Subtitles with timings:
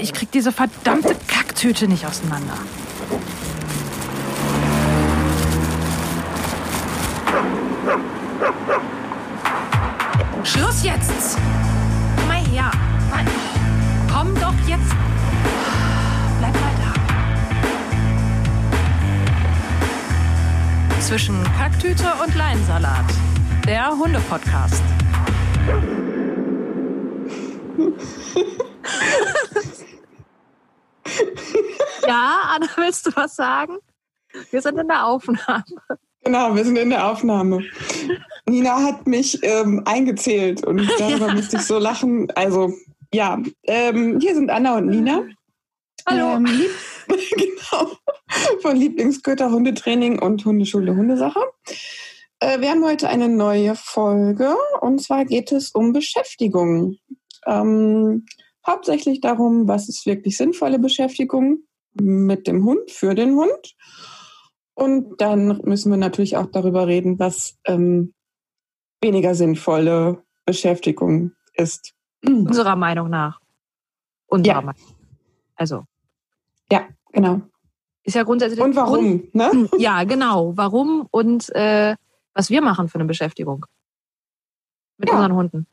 [0.00, 2.54] aber ich krieg diese verdammte Kacktüte nicht auseinander.
[10.42, 11.36] Schluss jetzt!
[12.16, 12.70] Komm mal her.
[14.10, 14.90] Komm doch jetzt.
[16.38, 16.94] Bleib mal da.
[21.00, 23.04] Zwischen Kacktüte und Leinsalat.
[23.66, 24.82] Der Hunde-Podcast.
[32.06, 33.78] ja, Anna, willst du was sagen?
[34.50, 35.64] Wir sind in der Aufnahme.
[36.22, 37.62] Genau, wir sind in der Aufnahme.
[38.46, 41.34] Nina hat mich ähm, eingezählt und darüber ja.
[41.34, 42.30] musste ich so lachen.
[42.32, 42.74] Also,
[43.12, 45.24] ja, ähm, hier sind Anna und Nina.
[46.06, 46.34] Hallo.
[46.34, 46.44] Ähm,
[47.06, 47.90] genau.
[48.62, 51.40] Von Lieblingsgötter Hundetraining und Hundeschule Hundesache.
[52.40, 56.96] Äh, wir haben heute eine neue Folge und zwar geht es um Beschäftigung.
[57.46, 58.26] Ähm,
[58.66, 63.76] hauptsächlich darum, was ist wirklich sinnvolle Beschäftigung mit dem Hund, für den Hund.
[64.74, 68.14] Und dann müssen wir natürlich auch darüber reden, was ähm,
[69.00, 71.92] weniger sinnvolle Beschäftigung ist.
[72.24, 73.40] Unserer Meinung nach.
[74.26, 74.60] Unserer ja.
[74.62, 74.82] Meinung.
[75.56, 75.84] Also.
[76.70, 77.42] Ja, genau.
[78.02, 78.60] Ist ja grundsätzlich.
[78.60, 79.68] Und warum, Grund, ne?
[79.78, 80.56] Ja, genau.
[80.56, 81.96] Warum und äh,
[82.34, 83.66] was wir machen für eine Beschäftigung.
[84.96, 85.16] Mit ja.
[85.16, 85.66] unseren Hunden.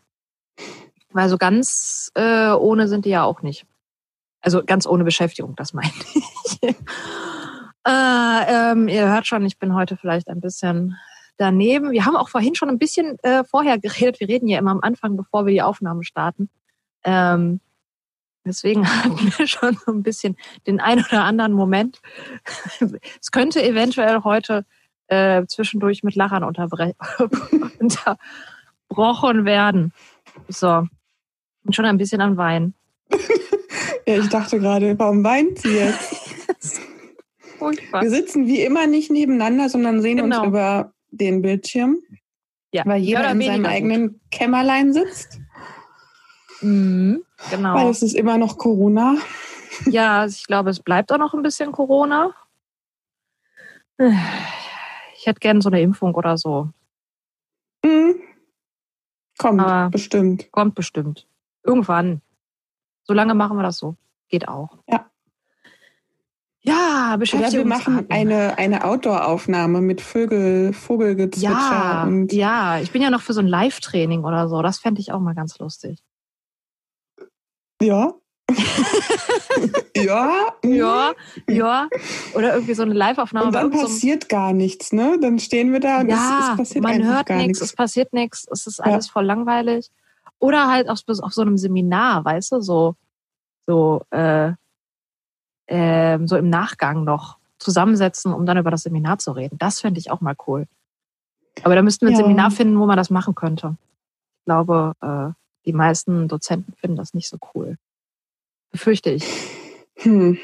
[1.12, 3.66] Weil so ganz äh, ohne sind die ja auch nicht.
[4.48, 6.64] Also ganz ohne Beschäftigung, das meine ich.
[6.64, 6.74] äh,
[7.86, 10.96] ähm, ihr hört schon, ich bin heute vielleicht ein bisschen
[11.36, 11.92] daneben.
[11.92, 14.22] Wir haben auch vorhin schon ein bisschen äh, vorher geredet.
[14.22, 16.50] Wir reden ja immer am Anfang, bevor wir die Aufnahme starten.
[17.04, 17.60] Ähm,
[18.46, 22.00] deswegen hatten wir schon so ein bisschen den ein oder anderen Moment.
[23.22, 24.66] es könnte eventuell heute
[25.08, 26.96] äh, zwischendurch mit Lachern unterbrochen
[29.44, 29.92] werden.
[30.48, 30.88] So.
[31.66, 32.74] Und schon ein bisschen an Wein.
[34.08, 36.82] Ja, ich dachte gerade, warum weint sie jetzt?
[37.60, 38.02] Furchtbar.
[38.04, 40.40] Wir sitzen wie immer nicht nebeneinander, sondern sehen genau.
[40.40, 41.98] uns über den Bildschirm.
[42.72, 42.84] Ja.
[42.86, 44.22] Weil jeder in seinem eigenen gut.
[44.32, 45.40] Kämmerlein sitzt.
[46.62, 47.76] Mhm, genau.
[47.76, 49.18] Weil es ist immer noch Corona.
[49.86, 52.34] Ja, ich glaube, es bleibt auch noch ein bisschen Corona.
[55.18, 56.70] Ich hätte gerne so eine Impfung oder so.
[57.84, 58.16] Mhm.
[59.38, 60.52] Kommt Aber bestimmt.
[60.52, 61.28] Kommt bestimmt.
[61.64, 62.22] Irgendwann.
[63.08, 63.96] Solange machen wir das so.
[64.30, 64.78] Geht auch.
[64.88, 65.06] Ja.
[66.62, 67.54] Ja, Beschäftigung.
[67.54, 71.50] Ja, wir machen eine, eine Outdoor-Aufnahme mit Vögel, Vogelgezwitscher.
[71.50, 74.62] Ja, und ja, ich bin ja noch für so ein Live-Training oder so.
[74.62, 76.04] Das fände ich auch mal ganz lustig.
[77.82, 78.14] Ja.
[79.96, 80.54] ja.
[80.66, 81.14] Ja,
[81.48, 81.88] ja.
[82.34, 83.48] Oder irgendwie so eine Live-Aufnahme.
[83.48, 85.18] Und dann passiert so gar nichts, ne?
[85.22, 88.46] Dann stehen wir da und ja, es, es passiert man hört nichts, es passiert nichts,
[88.52, 89.12] es ist alles ja.
[89.14, 89.90] voll langweilig.
[90.40, 92.96] Oder halt auf, auf so einem Seminar, weißt du, so,
[93.66, 94.54] so, äh,
[95.68, 99.58] äh, so im Nachgang noch zusammensetzen, um dann über das Seminar zu reden.
[99.58, 100.68] Das fände ich auch mal cool.
[101.64, 102.24] Aber da müssten wir ein ja.
[102.24, 103.76] Seminar finden, wo man das machen könnte.
[104.40, 105.34] Ich glaube, äh,
[105.66, 107.78] die meisten Dozenten finden das nicht so cool.
[108.72, 109.26] Befürchte ich.
[110.02, 110.38] Hm.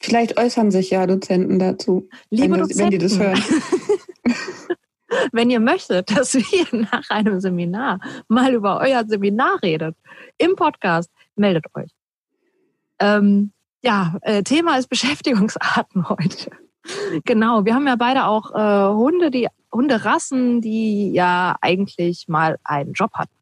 [0.00, 2.08] Vielleicht äußern sich ja Dozenten dazu.
[2.30, 2.78] Liebe wenn, Dozenten.
[2.84, 3.38] wenn die das hören.
[5.32, 9.96] wenn ihr möchtet, dass wir nach einem Seminar mal über euer Seminar redet,
[10.38, 11.90] im Podcast, meldet euch.
[12.98, 13.52] Ähm,
[13.82, 16.50] ja, äh, Thema ist Beschäftigungsarten heute.
[17.24, 22.92] genau, wir haben ja beide auch äh, Hunde, die Hunderassen, die ja eigentlich mal einen
[22.92, 23.34] Job hatten.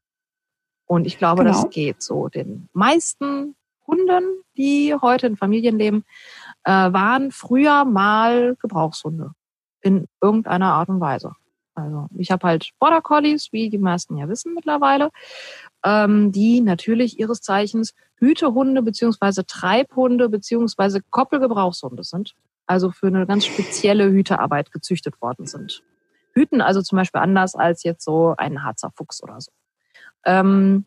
[0.86, 1.62] Und ich glaube, genau.
[1.62, 3.54] das geht so den meisten
[3.86, 6.04] Hunden, die heute in Familien leben,
[6.64, 9.32] äh, waren früher mal Gebrauchshunde
[9.82, 11.32] in irgendeiner Art und Weise.
[11.80, 15.10] Also ich habe halt Border Collies, wie die meisten ja wissen mittlerweile,
[15.84, 22.34] ähm, die natürlich ihres Zeichens Hütehunde beziehungsweise Treibhunde beziehungsweise Koppelgebrauchshunde sind.
[22.66, 25.82] Also für eine ganz spezielle Hütearbeit gezüchtet worden sind.
[26.34, 29.50] Hüten also zum Beispiel anders als jetzt so ein Harzer Fuchs oder so.
[30.24, 30.84] Ähm,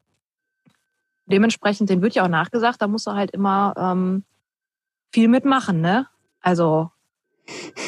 [1.25, 4.23] dementsprechend, den wird ja auch nachgesagt, da muss er halt immer ähm,
[5.11, 6.07] viel mitmachen, ne?
[6.41, 6.91] Also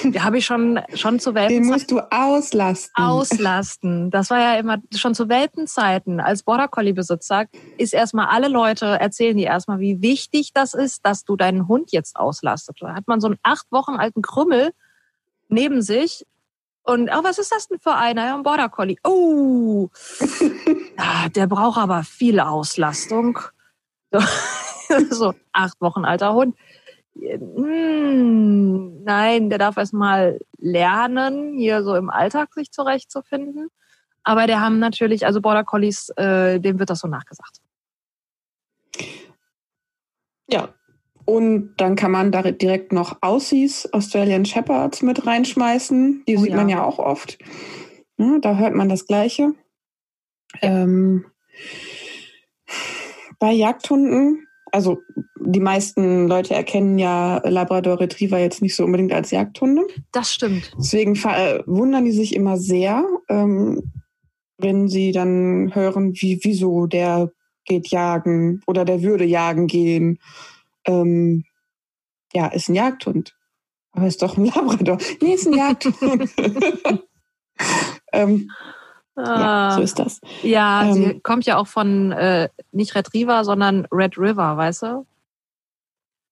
[0.04, 1.64] die habe ich schon, schon zu Welpenzeiten.
[1.64, 3.04] Den musst du auslasten.
[3.04, 4.12] Auslasten.
[4.12, 6.20] Das war ja immer schon zu Welpenzeiten.
[6.20, 7.46] Als Border Collie Besitzer
[7.78, 11.92] ist erstmal alle Leute erzählen dir erstmal, wie wichtig das ist, dass du deinen Hund
[11.92, 12.78] jetzt auslastet.
[12.82, 14.72] Da hat man so einen acht Wochen alten Krümmel
[15.48, 16.26] neben sich.
[16.84, 18.26] Und, oh, was ist das denn für einer?
[18.26, 18.98] Ja, ein Border Collie.
[19.04, 19.90] Oh,
[20.98, 23.40] ja, der braucht aber viel Auslastung.
[24.88, 26.56] So, so acht Wochen alter Hund
[27.16, 33.70] hm, nein, der darf erstmal lernen, hier so im Alltag sich zurechtzufinden.
[34.24, 37.62] Aber der haben natürlich, also Border Collies, äh, dem wird das so nachgesagt.
[40.50, 40.74] Ja.
[41.26, 46.24] Und dann kann man da direkt noch Aussies, Australian Shepherds mit reinschmeißen.
[46.28, 46.56] Die Oh sieht ja.
[46.56, 47.40] man ja auch oft.
[48.18, 49.54] Ja, da hört man das Gleiche.
[50.62, 51.26] Ähm,
[53.40, 55.02] bei Jagdhunden, also
[55.40, 59.88] die meisten Leute erkennen ja Labrador Retriever jetzt nicht so unbedingt als Jagdhunde.
[60.12, 60.74] Das stimmt.
[60.78, 63.94] Deswegen äh, wundern die sich immer sehr, ähm,
[64.58, 67.32] wenn sie dann hören, wie, wieso der
[67.64, 70.20] geht jagen oder der würde jagen gehen.
[70.86, 71.46] Ähm,
[72.34, 73.34] ja, ist ein Jagdhund.
[73.94, 74.98] Aber ist doch ein Labrador.
[75.22, 76.30] Nee, ist ein Jagdhund.
[78.12, 78.52] ähm,
[79.18, 80.20] ja, Ah, so ist das.
[80.44, 85.06] ja, sie ähm, kommt ja auch von äh, nicht Retriever, sondern Red River, weißt du?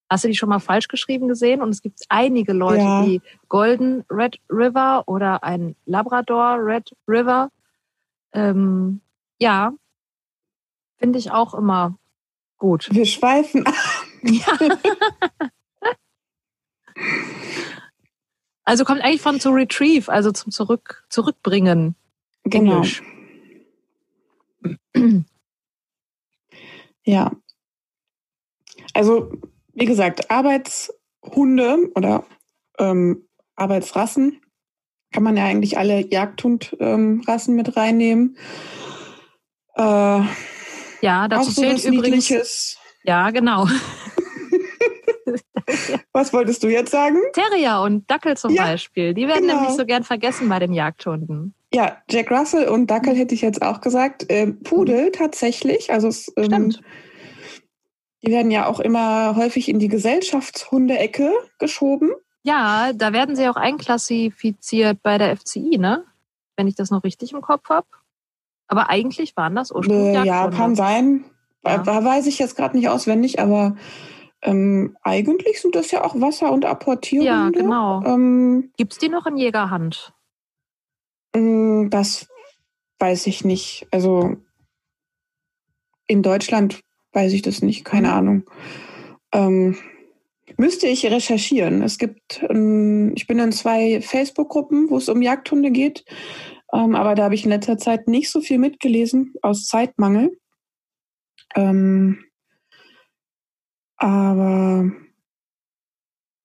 [0.09, 1.62] Hast du die schon mal falsch geschrieben gesehen?
[1.62, 3.03] Und es gibt einige Leute, Ja.
[3.06, 7.50] die Golden Red River oder ein Labrador Red River.
[8.33, 9.01] Ähm,
[9.39, 9.74] ja,
[10.97, 11.97] finde ich auch immer
[12.57, 12.89] gut.
[12.91, 13.74] Wir schweifen ab.
[14.24, 14.57] Ja.
[18.65, 21.95] Also kommt eigentlich von to retrieve, also zum Zurück, Zurückbringen.
[22.45, 22.81] Genau.
[22.81, 23.01] Englisch.
[27.06, 27.31] Ja.
[28.94, 29.31] Also,
[29.74, 32.25] wie gesagt, Arbeitshunde oder
[32.80, 34.42] ähm, Arbeitsrassen
[35.12, 38.38] kann man ja eigentlich alle Jagdhundrassen mit reinnehmen.
[39.75, 40.22] Äh,
[41.01, 42.30] Ja, dazu so zählt übrigens.
[42.30, 42.78] Niedliches.
[43.04, 43.68] Ja, genau.
[46.13, 47.18] Was wolltest du jetzt sagen?
[47.34, 49.13] Terrier und Dackel zum Ja, Beispiel.
[49.13, 49.62] Die werden genau.
[49.62, 51.54] nämlich so gern vergessen bei den Jagdhunden.
[51.74, 54.25] Ja, Jack Russell und Dackel hätte ich jetzt auch gesagt.
[54.30, 55.92] Ähm, Pudel tatsächlich.
[55.92, 56.81] Also es, ähm, Stimmt.
[58.22, 62.12] die werden ja auch immer häufig in die Gesellschaftshunde-Ecke geschoben.
[62.44, 66.04] Ja, da werden sie auch einklassifiziert bei der FCI, ne?
[66.56, 67.88] Wenn ich das noch richtig im Kopf habe.
[68.68, 71.25] Aber eigentlich waren das ursprünglich Äh, ja, kann sein.
[71.66, 71.80] Ja.
[71.80, 73.75] Da weiß ich jetzt gerade nicht auswendig, aber
[74.42, 77.31] ähm, eigentlich sind das ja auch Wasser- und Apportierhunde.
[77.31, 78.04] Ja, genau.
[78.06, 80.14] Ähm, Gibt's die noch in Jägerhand?
[81.35, 82.27] Mh, das
[83.00, 83.88] weiß ich nicht.
[83.91, 84.38] Also
[86.07, 86.81] in Deutschland
[87.13, 88.13] weiß ich das nicht, keine Mhm.
[88.13, 88.50] Ahnung.
[89.33, 89.77] Ähm,
[90.57, 91.81] müsste ich recherchieren.
[91.81, 96.06] Es gibt, ähm, ich bin in zwei Facebook-Gruppen, wo es um Jagdhunde geht,
[96.74, 100.38] ähm, aber da habe ich in letzter Zeit nicht so viel mitgelesen aus Zeitmangel.
[101.56, 102.24] Ähm,
[103.97, 104.91] aber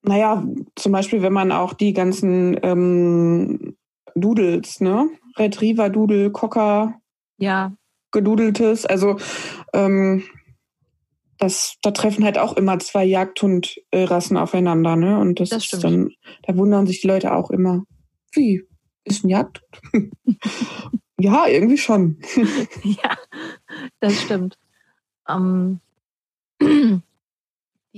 [0.02, 0.46] naja,
[0.76, 3.78] zum Beispiel, wenn man auch die ganzen ähm,
[4.20, 5.09] Doodles, ne?
[5.37, 6.94] Retriever, Doodle, Cocker,
[7.38, 7.73] Ja,
[8.11, 9.19] gedudeltes, also
[9.73, 10.25] ähm,
[11.38, 15.19] das, da treffen halt auch immer zwei Jagdhundrassen aufeinander, ne?
[15.19, 16.11] Und das, Das ist dann,
[16.43, 17.85] da wundern sich die Leute auch immer.
[18.32, 18.65] Wie?
[19.05, 19.65] Ist ein Jagdhund?
[21.19, 22.19] ja, irgendwie schon.
[22.82, 23.17] ja,
[24.00, 24.59] das stimmt.
[25.29, 25.81] Ähm,
[26.61, 27.03] die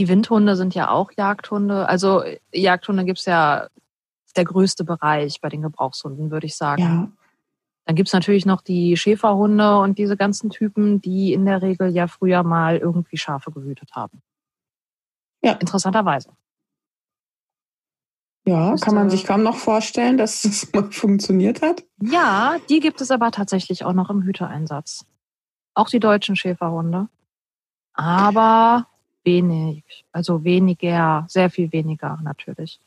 [0.09, 1.89] Windhunde sind ja auch Jagdhunde.
[1.89, 2.23] Also
[2.53, 3.71] Jagdhunde gibt's ja ist
[4.37, 6.83] der größte Bereich bei den Gebrauchshunden, würde ich sagen.
[6.83, 7.13] Ja.
[7.87, 12.07] Dann gibt's natürlich noch die Schäferhunde und diese ganzen Typen, die in der Regel ja
[12.07, 14.23] früher mal irgendwie Schafe gehütet haben.
[15.43, 15.53] Ja.
[15.55, 16.31] Interessanterweise.
[18.47, 21.85] Ja, kann man sich kaum noch vorstellen, dass das mal funktioniert hat.
[22.03, 25.07] Ja, die gibt es aber tatsächlich auch noch im Hüteeinsatz.
[25.75, 27.09] Auch die deutschen Schäferhunde.
[27.93, 28.87] Aber
[29.25, 30.05] wenig.
[30.13, 32.81] Also weniger, sehr viel weniger natürlich.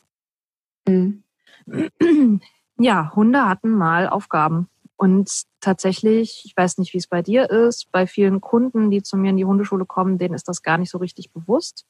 [0.88, 1.23] Mhm.
[2.80, 4.68] Ja, Hunde hatten mal Aufgaben.
[4.96, 9.16] Und tatsächlich, ich weiß nicht, wie es bei dir ist, bei vielen Kunden, die zu
[9.16, 11.86] mir in die Hundeschule kommen, denen ist das gar nicht so richtig bewusst.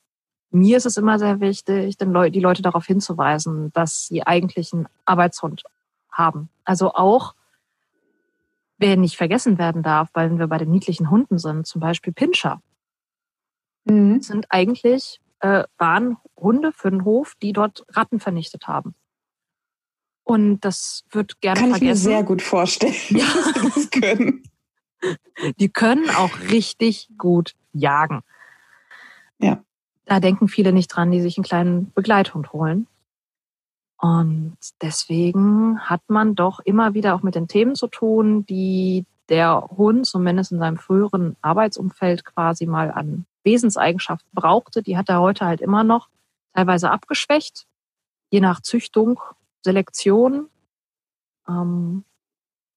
[0.51, 4.87] Mir ist es immer sehr wichtig, den die Leute darauf hinzuweisen, dass sie eigentlich einen
[5.05, 5.63] Arbeitshund
[6.11, 6.49] haben.
[6.65, 7.33] Also auch,
[8.77, 12.61] wer nicht vergessen werden darf, weil wir bei den niedlichen Hunden sind, zum Beispiel Pinscher,
[13.85, 14.21] Mhm.
[14.21, 18.95] sind eigentlich, äh, waren Hunde für den Hof, die dort Ratten vernichtet haben.
[20.23, 22.03] Und das wird gerne Kann ich mir vergessen.
[22.03, 23.25] sehr gut vorstellen, Ja.
[23.25, 24.43] dass sie das können.
[25.59, 28.21] Die können auch richtig gut jagen.
[29.39, 29.61] Ja.
[30.05, 32.87] Da denken viele nicht dran, die sich einen kleinen Begleithund holen.
[33.97, 39.61] Und deswegen hat man doch immer wieder auch mit den Themen zu tun, die der
[39.77, 44.83] Hund zumindest in seinem früheren Arbeitsumfeld quasi mal an Wesenseigenschaften brauchte.
[44.83, 46.09] Die hat er heute halt immer noch,
[46.53, 47.65] teilweise abgeschwächt,
[48.29, 49.19] je nach Züchtung,
[49.63, 50.49] Selektion.
[51.47, 52.05] Ähm,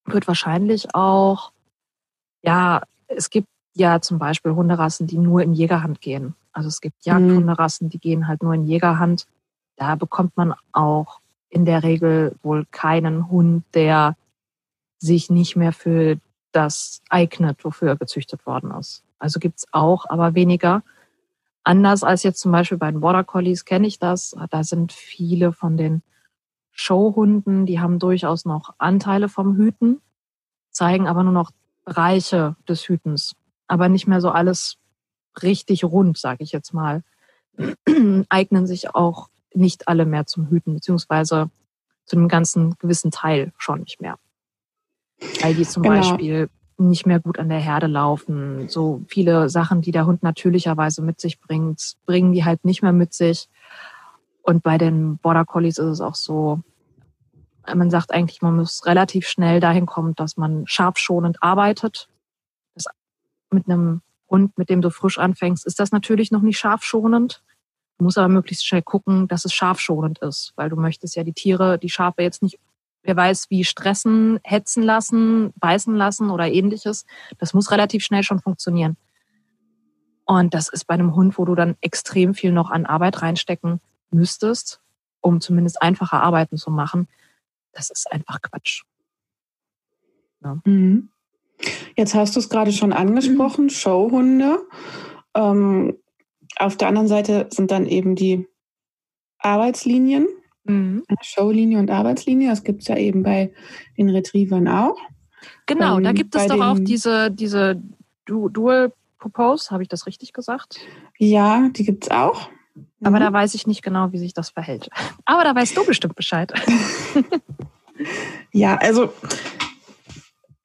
[0.04, 1.52] wird wahrscheinlich auch
[2.46, 6.34] ja, es gibt ja zum Beispiel Hunderassen, die nur in Jägerhand gehen.
[6.52, 9.26] Also es gibt Jagdhunderassen, die gehen halt nur in Jägerhand.
[9.76, 14.16] Da bekommt man auch in der Regel wohl keinen Hund, der
[14.98, 16.18] sich nicht mehr für
[16.52, 19.04] das eignet, wofür er gezüchtet worden ist.
[19.18, 20.82] Also gibt's auch, aber weniger.
[21.64, 24.34] Anders als jetzt zum Beispiel bei den Border Collies kenne ich das.
[24.50, 26.02] Da sind viele von den
[26.76, 30.00] Showhunden, die haben durchaus noch Anteile vom Hüten,
[30.70, 31.50] zeigen aber nur noch
[31.84, 33.34] Bereiche des Hütens,
[33.66, 34.76] aber nicht mehr so alles
[35.42, 37.02] richtig rund, sage ich jetzt mal.
[38.28, 41.50] Eignen sich auch nicht alle mehr zum Hüten, beziehungsweise
[42.04, 44.18] zu einem ganzen gewissen Teil schon nicht mehr.
[45.40, 45.96] Weil die zum genau.
[45.96, 48.68] Beispiel nicht mehr gut an der Herde laufen.
[48.68, 52.92] So viele Sachen, die der Hund natürlicherweise mit sich bringt, bringen die halt nicht mehr
[52.92, 53.48] mit sich.
[54.46, 56.60] Und bei den Border Collies ist es auch so,
[57.66, 62.08] man sagt eigentlich, man muss relativ schnell dahin kommen, dass man scharfschonend arbeitet.
[62.74, 62.86] Das
[63.50, 67.42] mit einem Hund, mit dem du frisch anfängst, ist das natürlich noch nicht scharfschonend.
[67.98, 71.32] Du musst aber möglichst schnell gucken, dass es scharfschonend ist, weil du möchtest ja die
[71.32, 72.60] Tiere, die Schafe jetzt nicht
[73.02, 77.04] wer weiß wie stressen, hetzen lassen, beißen lassen oder ähnliches.
[77.38, 78.96] Das muss relativ schnell schon funktionieren.
[80.24, 83.80] Und das ist bei einem Hund, wo du dann extrem viel noch an Arbeit reinstecken
[84.10, 84.80] müsstest,
[85.20, 87.08] um zumindest einfache Arbeiten zu machen.
[87.72, 88.82] Das ist einfach Quatsch.
[90.42, 90.58] Ja.
[90.64, 91.10] Mhm.
[91.96, 93.70] Jetzt hast du es gerade schon angesprochen, mhm.
[93.70, 94.66] Showhunde.
[95.34, 95.96] Ähm,
[96.58, 98.46] auf der anderen Seite sind dann eben die
[99.38, 100.28] Arbeitslinien.
[100.64, 101.04] Mhm.
[101.22, 103.52] Showlinie und Arbeitslinie, das gibt es ja eben bei
[103.96, 104.98] den Retrievern auch.
[105.66, 107.80] Genau, ähm, da gibt es doch auch diese, diese
[108.24, 110.80] Dual Propose, habe ich das richtig gesagt?
[111.18, 112.50] Ja, die gibt es auch.
[113.06, 113.20] Aber mhm.
[113.20, 114.88] da weiß ich nicht genau, wie sich das verhält.
[115.24, 116.52] Aber da weißt du bestimmt Bescheid.
[118.52, 119.12] ja, also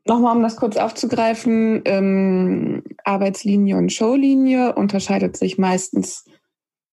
[0.07, 6.25] nochmal, um das kurz aufzugreifen, ähm, Arbeitslinie und Showlinie unterscheidet sich meistens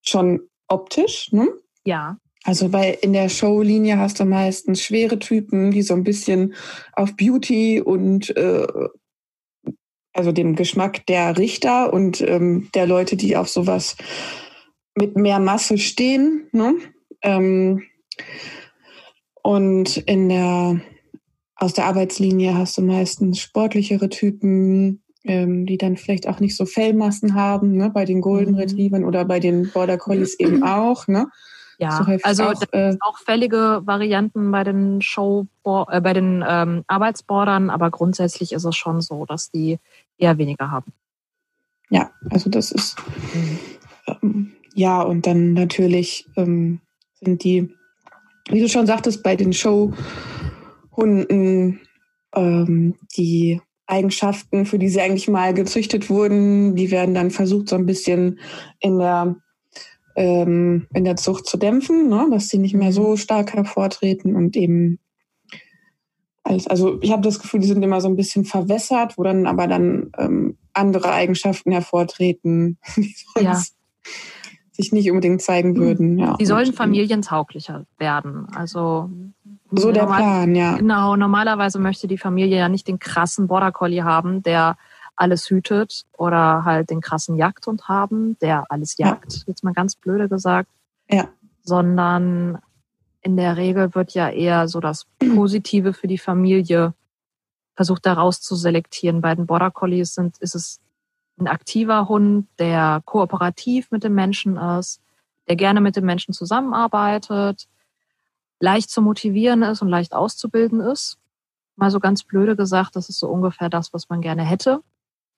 [0.02, 1.32] schon optisch.
[1.32, 1.48] Ne?
[1.84, 2.18] Ja.
[2.44, 6.54] Also bei in der Showlinie hast du meistens schwere Typen, die so ein bisschen
[6.92, 8.66] auf Beauty und äh,
[10.12, 13.96] also dem Geschmack der Richter und ähm, der Leute, die auf sowas
[14.98, 16.48] mit mehr Masse stehen.
[16.52, 16.74] Ne?
[17.22, 17.82] Ähm,
[19.42, 20.80] und in der
[21.56, 26.66] aus der Arbeitslinie hast du meistens sportlichere Typen, ähm, die dann vielleicht auch nicht so
[26.66, 27.90] Fellmassen haben, ne?
[27.90, 28.58] bei den Golden mhm.
[28.58, 31.08] Retrievern oder bei den Border Collies eben auch.
[31.08, 31.26] Ne?
[31.78, 37.70] Ja, also auch, äh, auch fällige Varianten bei den Show, äh, bei den ähm, Arbeitsbordern,
[37.70, 39.78] aber grundsätzlich ist es schon so, dass die
[40.16, 40.92] eher weniger haben.
[41.88, 42.96] Ja, also das ist
[43.32, 43.58] mhm.
[44.22, 46.80] ähm, ja und dann natürlich ähm,
[47.20, 47.74] sind die,
[48.48, 49.96] wie du schon sagtest, bei den Showhunden
[52.34, 57.76] ähm, die Eigenschaften, für die sie eigentlich mal gezüchtet wurden, die werden dann versucht, so
[57.76, 58.38] ein bisschen
[58.80, 59.36] in der
[60.16, 62.26] ähm, in der Zucht zu dämpfen, ne?
[62.30, 63.16] dass sie nicht mehr so mhm.
[63.16, 64.98] stark hervortreten und eben
[66.42, 69.46] als, also ich habe das Gefühl, die sind immer so ein bisschen verwässert, wo dann
[69.46, 72.78] aber dann ähm, andere Eigenschaften hervortreten,
[73.40, 73.62] ja.
[74.78, 75.76] Sich nicht unbedingt zeigen mhm.
[75.76, 76.18] würden.
[76.18, 76.36] Ja.
[76.36, 78.46] Die sollen familientauglicher werden.
[78.54, 79.10] Also
[79.72, 80.76] so der Plan, ja.
[80.76, 84.78] Genau, normalerweise möchte die Familie ja nicht den krassen Border Collie haben, der
[85.16, 89.42] alles hütet oder halt den krassen Jagdhund haben, der alles jagt, ja.
[89.48, 90.70] jetzt mal ganz blöde gesagt.
[91.10, 91.28] Ja.
[91.62, 92.58] Sondern
[93.20, 96.94] in der Regel wird ja eher so das Positive für die Familie
[97.74, 99.20] versucht daraus zu selektieren.
[99.20, 100.80] Bei den Border Collies sind, ist es
[101.40, 105.00] ein aktiver Hund, der kooperativ mit dem Menschen ist,
[105.48, 107.68] der gerne mit dem Menschen zusammenarbeitet,
[108.60, 111.18] leicht zu motivieren ist und leicht auszubilden ist.
[111.76, 114.82] Mal so ganz blöde gesagt, das ist so ungefähr das, was man gerne hätte.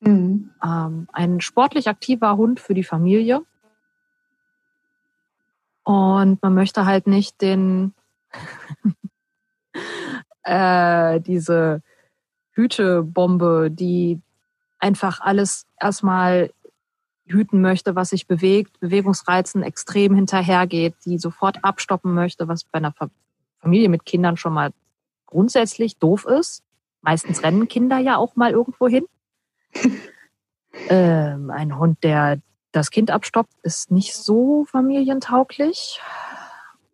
[0.00, 0.50] Mhm.
[0.64, 3.42] Ähm, ein sportlich aktiver Hund für die Familie.
[5.82, 7.94] Und man möchte halt nicht den
[10.42, 11.82] äh, diese
[12.52, 14.20] Hütebombe, die
[14.80, 16.50] einfach alles erstmal
[17.26, 22.94] hüten möchte, was sich bewegt, Bewegungsreizen extrem hinterhergeht, die sofort abstoppen möchte, was bei einer
[23.60, 24.72] Familie mit Kindern schon mal
[25.26, 26.62] grundsätzlich doof ist.
[27.02, 29.06] Meistens rennen Kinder ja auch mal irgendwo hin.
[30.88, 32.40] ähm, ein Hund, der
[32.72, 36.00] das Kind abstoppt, ist nicht so familientauglich.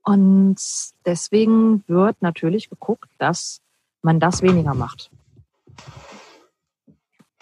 [0.03, 0.57] Und
[1.05, 3.61] deswegen wird natürlich geguckt, dass
[4.03, 5.11] man das weniger macht.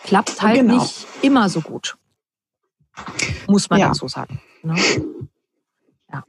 [0.04, 0.82] Klappt halt genau.
[0.82, 1.96] nicht immer so gut.
[3.48, 3.88] Muss man ja.
[3.88, 4.40] dazu sagen.
[4.62, 4.76] Ne?
[6.12, 6.24] Ja.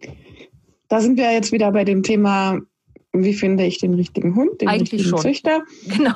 [0.88, 2.60] Da sind wir jetzt wieder bei dem Thema
[3.24, 5.20] wie finde ich den richtigen Hund, den Eigentlich richtigen schon.
[5.20, 5.64] Züchter?
[5.88, 6.16] Genau.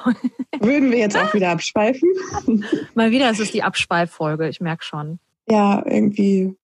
[0.60, 2.10] Würden wir jetzt auch wieder abschweifen.
[2.96, 5.20] Mal wieder ist es die Abschweiffolge, ich merke schon.
[5.48, 6.56] Ja, irgendwie.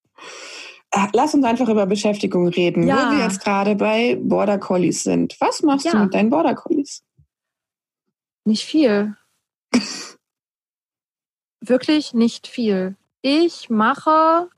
[0.92, 2.96] Ah, lass uns einfach über Beschäftigung reden, ja.
[2.96, 5.36] wo wir jetzt gerade bei Border Collies sind.
[5.40, 5.92] Was machst ja.
[5.92, 7.04] du mit deinen Border Collies?
[8.44, 9.16] Nicht viel.
[11.62, 12.96] Wirklich nicht viel.
[13.22, 14.50] Ich mache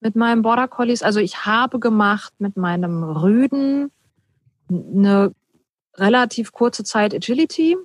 [0.00, 1.02] mit meinem Border Collies.
[1.02, 3.90] Also ich habe gemacht mit meinem Rüden
[4.68, 5.34] eine
[5.96, 7.76] relativ kurze Zeit Agility,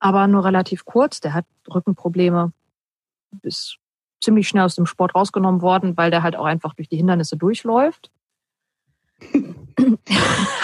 [0.00, 1.20] aber nur relativ kurz.
[1.20, 2.52] Der hat Rückenprobleme,
[3.42, 3.78] ist
[4.20, 7.36] ziemlich schnell aus dem Sport rausgenommen worden, weil der halt auch einfach durch die Hindernisse
[7.36, 8.10] durchläuft.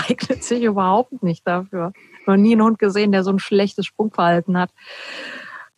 [0.08, 1.92] Eignet sich überhaupt nicht dafür.
[2.26, 4.70] Noch nie einen Hund gesehen, der so ein schlechtes Sprungverhalten hat.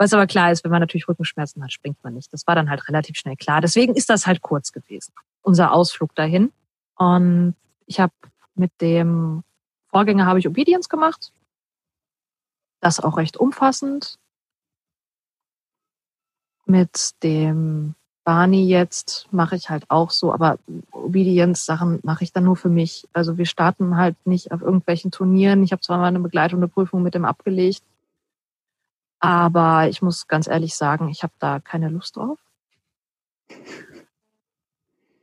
[0.01, 2.33] Was aber klar ist, wenn man natürlich Rückenschmerzen hat, springt man nicht.
[2.33, 3.61] Das war dann halt relativ schnell klar.
[3.61, 6.53] Deswegen ist das halt kurz gewesen, unser Ausflug dahin.
[6.97, 7.55] Und
[7.85, 8.15] ich habe
[8.55, 9.45] mit dem
[9.91, 11.33] Vorgänger habe ich Obedience gemacht.
[12.81, 14.19] Das auch recht umfassend.
[16.65, 20.59] Mit dem Barney jetzt mache ich halt auch so, aber
[20.93, 23.07] Obedience-Sachen mache ich dann nur für mich.
[23.13, 25.63] Also wir starten halt nicht auf irgendwelchen Turnieren.
[25.63, 27.83] Ich habe zwar mal eine Begleitung, eine Prüfung mit dem abgelegt,
[29.21, 32.39] aber ich muss ganz ehrlich sagen, ich habe da keine Lust drauf.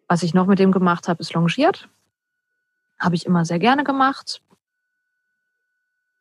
[0.07, 1.89] Was ich noch mit dem gemacht habe, ist longiert.
[2.99, 4.41] Habe ich immer sehr gerne gemacht.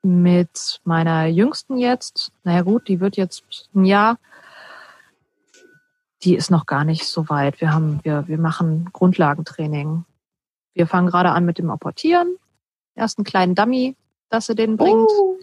[0.02, 4.18] Mit meiner Jüngsten jetzt, naja gut, die wird jetzt ein Jahr,
[6.23, 7.61] die ist noch gar nicht so weit.
[7.61, 10.04] Wir haben, wir, wir machen Grundlagentraining.
[10.75, 12.37] Wir fangen gerade an mit dem Apportieren.
[12.95, 13.97] Erst einen kleinen Dummy,
[14.30, 15.11] dass sie den bringt.
[15.11, 15.38] Oh.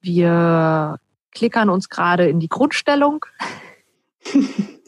[0.00, 0.98] Wir
[1.32, 3.24] klickern uns gerade in die Grundstellung.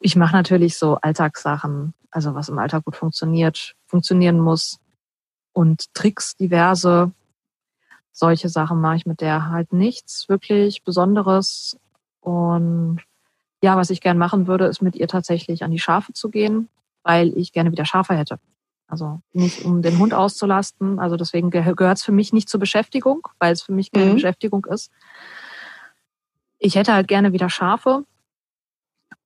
[0.00, 4.78] ich mache natürlich so Alltagssachen, also was im Alltag gut funktioniert, funktionieren muss.
[5.52, 7.12] Und Tricks diverse.
[8.12, 11.78] Solche Sachen mache ich mit der halt nichts wirklich Besonderes.
[12.20, 13.00] Und
[13.62, 16.68] ja, was ich gern machen würde, ist mit ihr tatsächlich an die Schafe zu gehen,
[17.02, 18.38] weil ich gerne wieder Schafe hätte.
[18.90, 20.98] Also nicht um den Hund auszulasten.
[20.98, 24.14] Also deswegen gehört es für mich nicht zur Beschäftigung, weil es für mich keine mhm.
[24.14, 24.90] Beschäftigung ist.
[26.58, 28.04] Ich hätte halt gerne wieder Schafe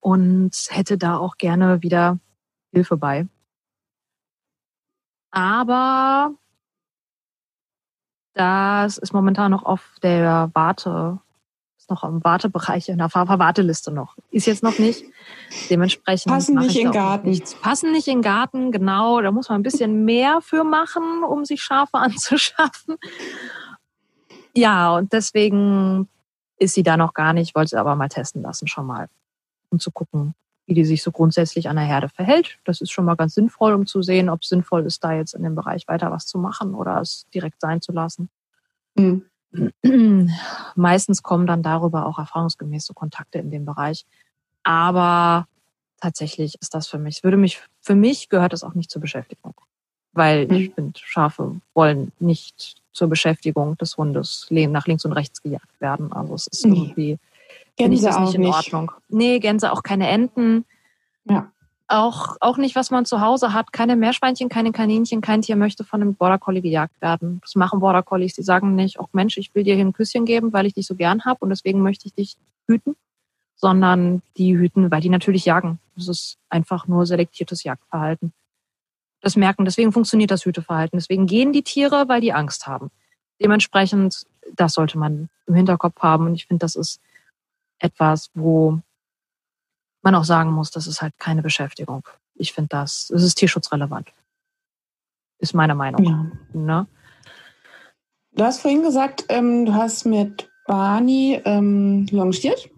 [0.01, 2.19] und hätte da auch gerne wieder
[2.73, 3.27] Hilfe bei.
[5.31, 6.35] Aber
[8.35, 11.21] das ist momentan noch auf der Warte,
[11.85, 14.17] ist noch im Wartebereich, in der Warteliste noch.
[14.31, 15.05] Ist jetzt noch nicht.
[15.69, 16.33] Dementsprechend.
[16.33, 17.29] Passen nicht in Garten.
[17.29, 17.55] Nichts.
[17.57, 19.21] Passen nicht in Garten, genau.
[19.21, 22.97] Da muss man ein bisschen mehr für machen, um sich Schafe anzuschaffen.
[24.57, 26.09] Ja, und deswegen
[26.59, 29.09] ist sie da noch gar nicht, wollte sie aber mal testen lassen schon mal,
[29.69, 30.35] um zu gucken,
[30.67, 32.57] wie die sich so grundsätzlich an der Herde verhält.
[32.65, 35.35] Das ist schon mal ganz sinnvoll, um zu sehen, ob es sinnvoll ist, da jetzt
[35.35, 38.31] in dem Bereich weiter was zu machen oder es direkt sein zu lassen.
[38.95, 39.27] Mhm.
[40.75, 44.05] Meistens kommen dann darüber auch erfahrungsgemäß so Kontakte in dem Bereich.
[44.63, 45.47] Aber
[46.01, 49.55] tatsächlich ist das für mich, würde mich, für mich gehört das auch nicht zur Beschäftigung.
[50.13, 50.75] Weil ich mhm.
[50.75, 56.13] finde, Schafe wollen nicht zur Beschäftigung des Hundes nach links und rechts gejagt werden.
[56.13, 57.19] Also es ist irgendwie,
[57.77, 58.93] finde ich das nicht in Ordnung.
[59.09, 60.65] Nee, Gänse auch keine Enten.
[61.25, 61.51] Ja.
[61.87, 63.73] Auch, auch nicht, was man zu Hause hat.
[63.73, 67.41] Keine Meerschweinchen, keine Kaninchen, kein Tier möchte von einem Border Collie gejagt werden.
[67.43, 68.35] Das machen Border Collies.
[68.35, 70.87] Die sagen nicht, auch Mensch, ich will dir hier ein Küsschen geben, weil ich dich
[70.87, 72.97] so gern habe und deswegen möchte ich dich hüten,
[73.57, 75.79] sondern die hüten, weil die natürlich jagen.
[75.95, 78.33] Das ist einfach nur selektiertes Jagdverhalten.
[79.21, 80.99] Das merken, deswegen funktioniert das Hüteverhalten.
[80.99, 82.91] Deswegen gehen die Tiere, weil die Angst haben.
[83.43, 86.27] Dementsprechend, das sollte man im Hinterkopf haben.
[86.27, 87.01] Und ich finde, das ist
[87.79, 88.81] etwas, wo
[90.05, 92.07] man auch sagen muss, das ist halt keine Beschäftigung.
[92.35, 94.09] Ich finde das, es ist tierschutzrelevant.
[95.39, 96.05] Ist meine Meinung.
[96.05, 96.27] Ja.
[96.53, 96.87] Ne?
[98.33, 102.69] Du hast vorhin gesagt, ähm, du hast mit Barney ähm, longiert.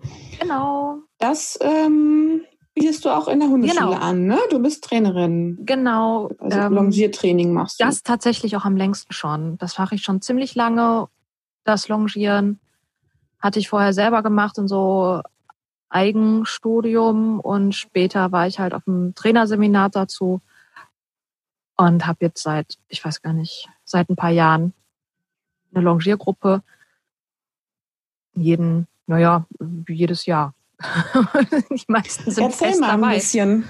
[0.41, 0.99] Genau.
[1.19, 2.43] Das ähm,
[2.75, 4.01] bietest du auch in der Hundeschule genau.
[4.01, 4.39] an, ne?
[4.51, 5.59] Du bist Trainerin.
[5.65, 6.31] Genau.
[6.39, 7.85] Also ähm, Longiertraining machst du.
[7.85, 9.57] Das tatsächlich auch am längsten schon.
[9.59, 11.09] Das mache ich schon ziemlich lange.
[11.65, 12.61] Das Longieren
[13.41, 15.23] hatte ich vorher selber gemacht in so
[15.89, 20.41] Eigenstudium und später war ich halt auf einem Trainerseminar dazu
[21.77, 24.73] und habe jetzt seit, ich weiß gar nicht, seit ein paar Jahren
[25.73, 26.63] eine Longiergruppe.
[28.35, 29.47] Jeden, naja,
[29.89, 30.55] jedes Jahr.
[31.71, 33.15] Die meisten sind Erzähl fest mal ein dabei.
[33.17, 33.65] bisschen.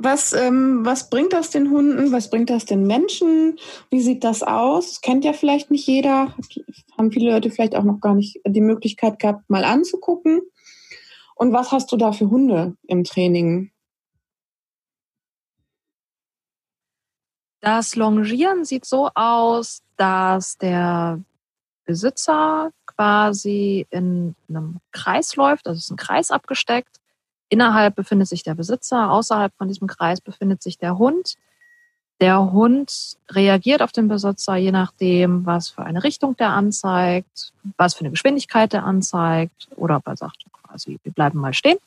[0.00, 2.12] Was, ähm, was bringt das den Hunden?
[2.12, 3.58] Was bringt das den Menschen?
[3.90, 4.90] Wie sieht das aus?
[4.90, 6.34] Das kennt ja vielleicht nicht jeder.
[6.96, 10.42] Haben viele Leute vielleicht auch noch gar nicht die Möglichkeit gehabt, mal anzugucken.
[11.38, 13.70] Und was hast du da für Hunde im Training?
[17.60, 21.20] Das Longieren sieht so aus, dass der
[21.84, 26.96] Besitzer quasi in einem Kreis läuft, also ist ein Kreis abgesteckt.
[27.48, 31.36] Innerhalb befindet sich der Besitzer, außerhalb von diesem Kreis befindet sich der Hund.
[32.20, 37.94] Der Hund reagiert auf den Besitzer, je nachdem, was für eine Richtung der anzeigt, was
[37.94, 40.47] für eine Geschwindigkeit der anzeigt oder ob er sagt,
[40.78, 41.78] quasi, wir bleiben mal stehen.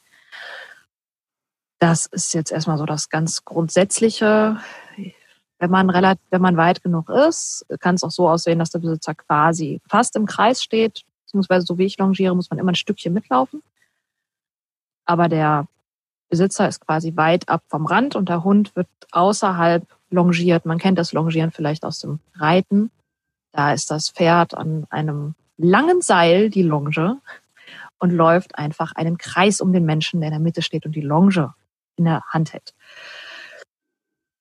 [1.80, 4.60] Das ist jetzt erstmal so das ganz Grundsätzliche.
[5.60, 8.80] Wenn man relativ, wenn man weit genug ist, kann es auch so aussehen, dass der
[8.80, 12.76] Besitzer quasi fast im Kreis steht, beziehungsweise so wie ich longiere, muss man immer ein
[12.76, 13.64] Stückchen mitlaufen.
[15.06, 15.68] Aber der
[16.30, 20.66] Besitzer ist quasi weit ab vom Rand und der Hund wird außerhalb longiert.
[20.66, 22.92] Man kennt das Longieren vielleicht aus dem Reiten.
[23.52, 27.20] Da ist das Pferd an einem langen Seil, die Longe,
[28.02, 31.02] und läuft einfach einen Kreis um den Menschen, der in der Mitte steht und die
[31.02, 31.54] Longe
[31.96, 32.74] in der Hand hält.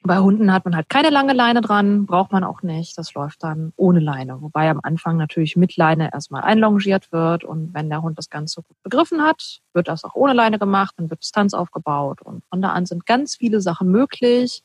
[0.02, 2.96] Bei Hunden hat man halt keine lange Leine dran, braucht man auch nicht.
[2.96, 4.40] Das läuft dann ohne Leine.
[4.40, 7.44] Wobei am Anfang natürlich mit Leine erstmal einlongiert wird.
[7.44, 10.94] Und wenn der Hund das Ganze gut begriffen hat, wird das auch ohne Leine gemacht,
[10.96, 12.22] dann wird Distanz aufgebaut.
[12.22, 14.62] Und von da an sind ganz viele Sachen möglich.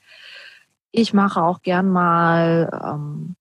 [0.91, 3.36] Ich mache auch gern mal ähm,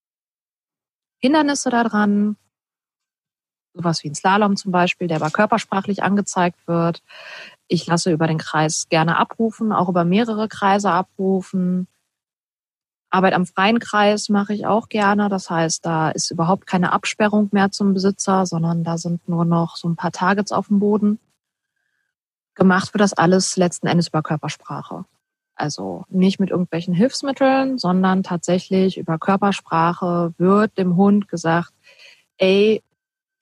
[1.20, 2.36] Hindernisse da dran.
[3.74, 7.02] Sowas wie ein Slalom zum Beispiel, der aber körpersprachlich angezeigt wird.
[7.66, 11.88] Ich lasse über den Kreis gerne abrufen, auch über mehrere Kreise abrufen.
[13.10, 15.28] Arbeit am freien Kreis mache ich auch gerne.
[15.28, 19.76] Das heißt, da ist überhaupt keine Absperrung mehr zum Besitzer, sondern da sind nur noch
[19.76, 21.18] so ein paar Targets auf dem Boden.
[22.54, 25.04] Gemacht wird das alles letzten Endes über Körpersprache.
[25.56, 31.72] Also nicht mit irgendwelchen Hilfsmitteln, sondern tatsächlich über Körpersprache wird dem Hund gesagt,
[32.38, 32.82] ey,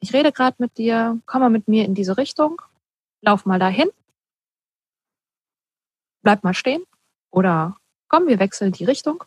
[0.03, 2.61] ich rede gerade mit dir, komm mal mit mir in diese Richtung,
[3.23, 3.89] lauf mal dahin
[6.23, 6.85] bleib mal stehen
[7.31, 7.77] oder
[8.09, 9.25] komm, wir wechseln die Richtung,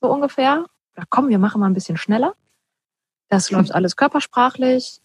[0.00, 0.66] so ungefähr.
[0.96, 2.34] Oder komm, wir machen mal ein bisschen schneller.
[3.28, 5.00] Das läuft alles körpersprachlich.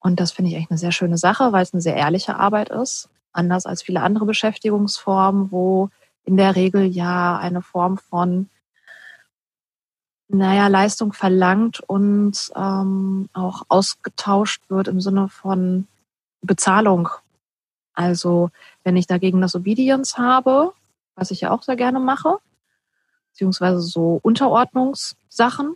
[0.00, 2.70] Und das finde ich echt eine sehr schöne Sache, weil es eine sehr ehrliche Arbeit
[2.70, 3.10] ist.
[3.32, 5.90] Anders als viele andere Beschäftigungsformen, wo
[6.24, 8.48] in der Regel ja eine Form von,
[10.32, 15.86] naja, Leistung verlangt und ähm, auch ausgetauscht wird im Sinne von
[16.40, 17.08] Bezahlung.
[17.94, 18.50] Also
[18.84, 20.72] wenn ich dagegen das Obedience habe,
[21.14, 22.38] was ich ja auch sehr gerne mache,
[23.30, 25.74] beziehungsweise so Unterordnungssachen,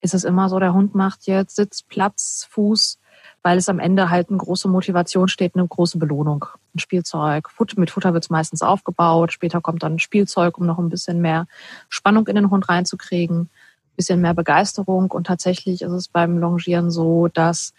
[0.00, 2.98] ist es immer so, der Hund macht jetzt Sitz, Platz, Fuß,
[3.42, 6.44] weil es am Ende halt eine große Motivation steht, eine große Belohnung.
[6.74, 7.48] Ein Spielzeug.
[7.76, 9.32] Mit Futter wird es meistens aufgebaut.
[9.32, 11.46] Später kommt dann ein Spielzeug, um noch ein bisschen mehr
[11.88, 15.10] Spannung in den Hund reinzukriegen, ein bisschen mehr Begeisterung.
[15.10, 17.72] Und tatsächlich ist es beim Longieren so, dass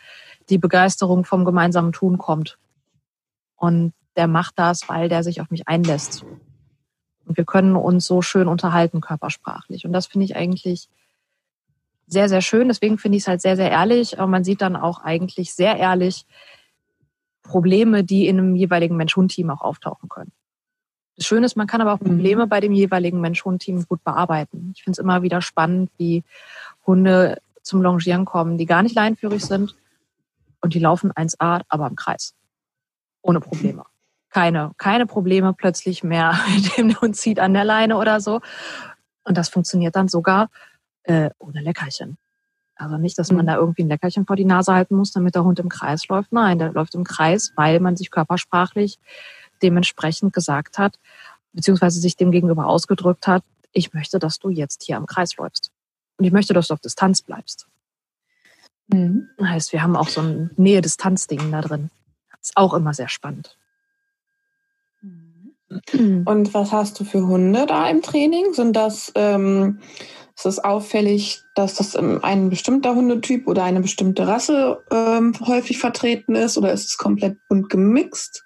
[0.50, 2.58] die Begeisterung vom gemeinsamen Tun kommt.
[3.56, 6.26] Und der macht das, weil der sich auf mich einlässt.
[7.26, 9.86] Und wir können uns so schön unterhalten, körpersprachlich.
[9.86, 10.90] Und das finde ich eigentlich
[12.12, 12.68] sehr, sehr schön.
[12.68, 14.20] Deswegen finde ich es halt sehr, sehr ehrlich.
[14.20, 16.26] Aber man sieht dann auch eigentlich sehr ehrlich
[17.42, 20.32] Probleme, die in einem jeweiligen Mensch-Hund-Team auch auftauchen können.
[21.16, 22.08] Das Schöne ist, man kann aber auch mhm.
[22.08, 24.74] Probleme bei dem jeweiligen Mensch-Hund-Team gut bearbeiten.
[24.76, 26.24] Ich finde es immer wieder spannend, wie
[26.86, 29.76] Hunde zum Longieren kommen, die gar nicht leinführig sind
[30.62, 32.34] und die laufen 1A, aber im Kreis
[33.22, 33.84] ohne Probleme.
[34.30, 38.42] Keine, keine Probleme plötzlich mehr mit dem Hund zieht an der Leine oder so.
[39.24, 40.50] Und das funktioniert dann sogar
[41.04, 42.18] äh, ohne Leckerchen.
[42.76, 43.50] Also nicht, dass man mhm.
[43.50, 46.32] da irgendwie ein Leckerchen vor die Nase halten muss, damit der Hund im Kreis läuft.
[46.32, 48.98] Nein, der läuft im Kreis, weil man sich körpersprachlich
[49.62, 50.98] dementsprechend gesagt hat,
[51.54, 55.72] beziehungsweise sich dem gegenüber ausgedrückt hat, ich möchte, dass du jetzt hier im Kreis läufst.
[56.18, 57.68] Und ich möchte, dass du auf Distanz bleibst.
[58.88, 59.30] Mhm.
[59.42, 61.90] Heißt, wir haben auch so ein Nähe-Distanz-Ding da drin.
[62.42, 63.58] Ist auch immer sehr spannend.
[65.94, 66.24] Mhm.
[66.26, 68.54] Und was hast du für Hunde da im Training?
[68.54, 69.80] Sind das, ähm,
[70.36, 76.36] ist es auffällig, dass das ein bestimmter Hundetyp oder eine bestimmte Rasse ähm, häufig vertreten
[76.36, 78.44] ist oder ist es komplett bunt gemixt?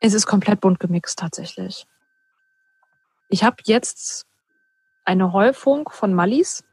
[0.00, 1.86] Es ist komplett bunt gemixt tatsächlich.
[3.28, 4.26] Ich habe jetzt
[5.04, 6.64] eine Häufung von Mallis,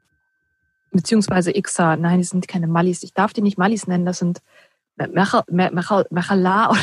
[0.92, 1.98] beziehungsweise Xer.
[1.98, 3.04] Nein, die sind keine Mallis.
[3.04, 4.06] Ich darf die nicht Mallis nennen.
[4.06, 4.42] Das sind
[4.96, 6.80] Mechala, oder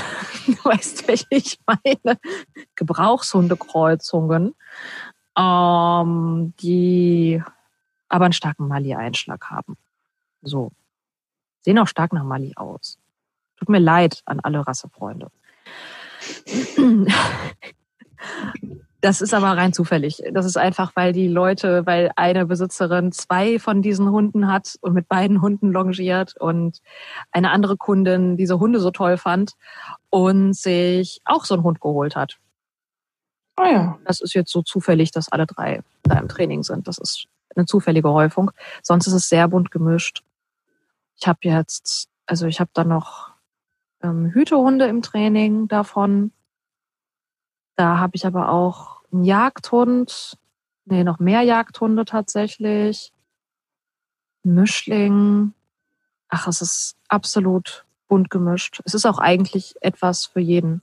[0.47, 2.19] du weißt, welche ich meine,
[2.75, 4.55] Gebrauchshundekreuzungen,
[5.39, 7.43] ähm, die
[8.09, 9.77] aber einen starken Mali-Einschlag haben.
[10.43, 10.73] So.
[11.61, 12.99] Sehen auch stark nach Mali aus.
[13.57, 15.31] Tut mir leid an alle Rassefreunde.
[19.01, 20.23] Das ist aber rein zufällig.
[20.33, 24.93] Das ist einfach, weil die Leute, weil eine Besitzerin zwei von diesen Hunden hat und
[24.93, 26.81] mit beiden Hunden longiert und
[27.33, 29.53] eine andere Kundin diese Hunde so toll fand
[30.11, 32.39] und sich auch so einen Hund geholt hat.
[33.57, 33.99] Ah oh ja.
[34.05, 36.87] Das ist jetzt so zufällig, dass alle drei da im Training sind.
[36.87, 38.51] Das ist eine zufällige Häufung.
[38.83, 40.23] Sonst ist es sehr bunt gemischt.
[41.17, 43.31] Ich habe jetzt, also ich habe da noch
[44.03, 46.33] ähm, Hütehunde im Training davon
[47.77, 50.39] da habe ich aber auch einen Jagdhund,
[50.85, 53.13] nee, noch mehr Jagdhunde tatsächlich,
[54.45, 55.53] ein Mischling.
[56.29, 58.81] Ach, es ist absolut bunt gemischt.
[58.85, 60.83] Es ist auch eigentlich etwas für jeden.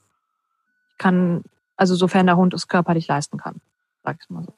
[0.98, 1.44] kann,
[1.76, 3.62] also sofern der Hund es körperlich leisten kann,
[4.04, 4.54] sag ich mal so.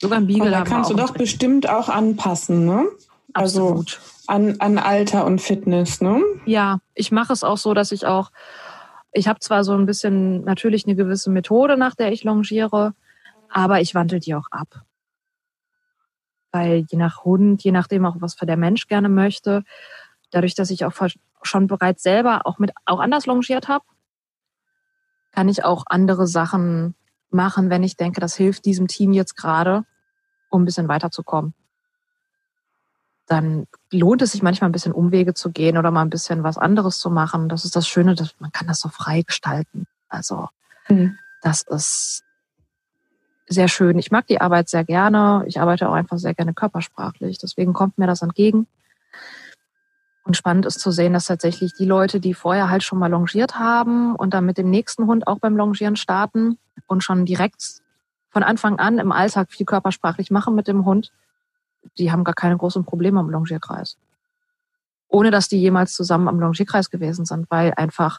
[0.00, 0.50] Sogar ein Beagle.
[0.50, 2.86] Da kannst du doch bestimmt auch anpassen, ne?
[3.34, 4.00] Also Absolut.
[4.26, 6.22] Also an, an Alter und Fitness, ne?
[6.46, 8.30] Ja, ich mache es auch so, dass ich auch,
[9.12, 12.94] ich habe zwar so ein bisschen natürlich eine gewisse Methode, nach der ich longiere,
[13.48, 14.82] aber ich wandle die auch ab.
[16.52, 19.64] Weil je nach Hund, je nachdem auch, was für der Mensch gerne möchte,
[20.30, 20.92] dadurch, dass ich auch
[21.42, 23.84] schon bereits selber auch mit auch anders longiert habe,
[25.32, 26.94] kann ich auch andere Sachen
[27.30, 29.84] machen, wenn ich denke, das hilft diesem Team jetzt gerade,
[30.50, 31.54] um ein bisschen weiterzukommen.
[33.28, 36.58] Dann lohnt es sich manchmal ein bisschen Umwege zu gehen oder mal ein bisschen was
[36.58, 37.48] anderes zu machen.
[37.48, 39.86] Das ist das Schöne, dass man kann das so frei gestalten.
[40.08, 40.48] Also
[40.88, 41.18] mhm.
[41.42, 42.24] das ist
[43.48, 43.98] sehr schön.
[43.98, 45.44] Ich mag die Arbeit sehr gerne.
[45.46, 47.38] Ich arbeite auch einfach sehr gerne körpersprachlich.
[47.38, 48.66] Deswegen kommt mir das entgegen.
[50.24, 53.58] Und spannend ist zu sehen, dass tatsächlich die Leute, die vorher halt schon mal longiert
[53.58, 57.80] haben und dann mit dem nächsten Hund auch beim Longieren starten und schon direkt
[58.28, 61.12] von Anfang an im Alltag viel körpersprachlich machen mit dem Hund,
[61.98, 63.96] die haben gar keine großen Probleme am Longierkreis.
[65.08, 68.18] Ohne dass die jemals zusammen am Longierkreis gewesen sind, weil einfach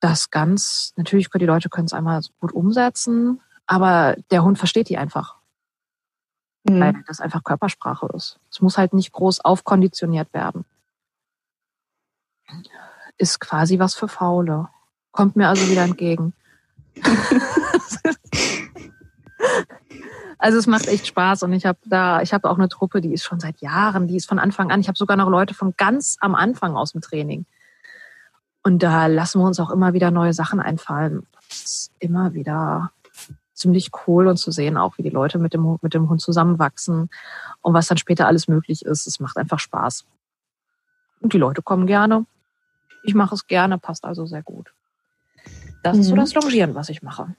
[0.00, 4.88] das ganz, natürlich können die Leute können es einmal gut umsetzen, aber der Hund versteht
[4.88, 5.36] die einfach
[6.68, 6.80] mhm.
[6.80, 8.38] weil das einfach Körpersprache ist.
[8.50, 10.64] Es muss halt nicht groß aufkonditioniert werden.
[13.18, 14.68] Ist quasi was für Faule.
[15.12, 16.34] Kommt mir also wieder entgegen.
[20.38, 23.12] also es macht echt Spaß und ich habe da, ich habe auch eine Truppe, die
[23.12, 24.80] ist schon seit Jahren, die ist von Anfang an.
[24.80, 27.46] Ich habe sogar noch Leute von ganz am Anfang aus dem Training.
[28.62, 31.26] Und da lassen wir uns auch immer wieder neue Sachen einfallen.
[31.48, 32.90] Das ist immer wieder
[33.54, 37.08] ziemlich cool und zu sehen auch, wie die Leute mit dem, mit dem Hund zusammenwachsen
[37.62, 39.06] und was dann später alles möglich ist.
[39.06, 40.04] Es macht einfach Spaß.
[41.20, 42.26] Und die Leute kommen gerne.
[43.04, 44.74] Ich mache es gerne, passt also sehr gut.
[45.82, 46.00] Das mhm.
[46.02, 46.20] ist so mhm.
[46.20, 47.34] das Longieren, was ich mache.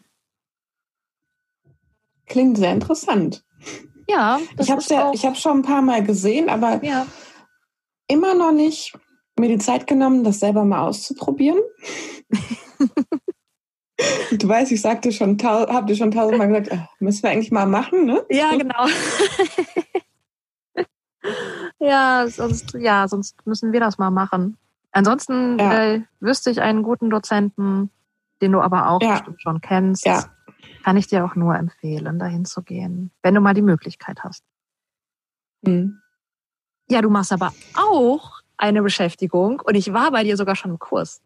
[2.27, 3.43] Klingt sehr interessant.
[4.09, 7.05] Ja, ich habe ja, ich habe schon ein paar Mal gesehen, aber ja.
[8.07, 8.93] immer noch nicht
[9.37, 11.59] mir die Zeit genommen, das selber mal auszuprobieren.
[14.31, 17.65] Du weißt, ich sagte schon, habt ihr schon tausendmal gesagt, ach, müssen wir eigentlich mal
[17.65, 18.23] machen, ne?
[18.29, 18.85] Ja, genau.
[21.79, 24.57] ja, sonst, ja, sonst müssen wir das mal machen.
[24.91, 25.83] Ansonsten ja.
[25.83, 27.89] äh, wüsste ich einen guten Dozenten,
[28.41, 29.13] den du aber auch ja.
[29.13, 30.05] bestimmt schon kennst.
[30.05, 30.25] Ja.
[30.87, 34.45] Kann ich dir auch nur empfehlen, dahin zu gehen, wenn du mal die Möglichkeit hast.
[35.61, 35.99] Mhm.
[36.89, 40.79] Ja, du machst aber auch eine Beschäftigung und ich war bei dir sogar schon im
[40.79, 41.21] Kurs.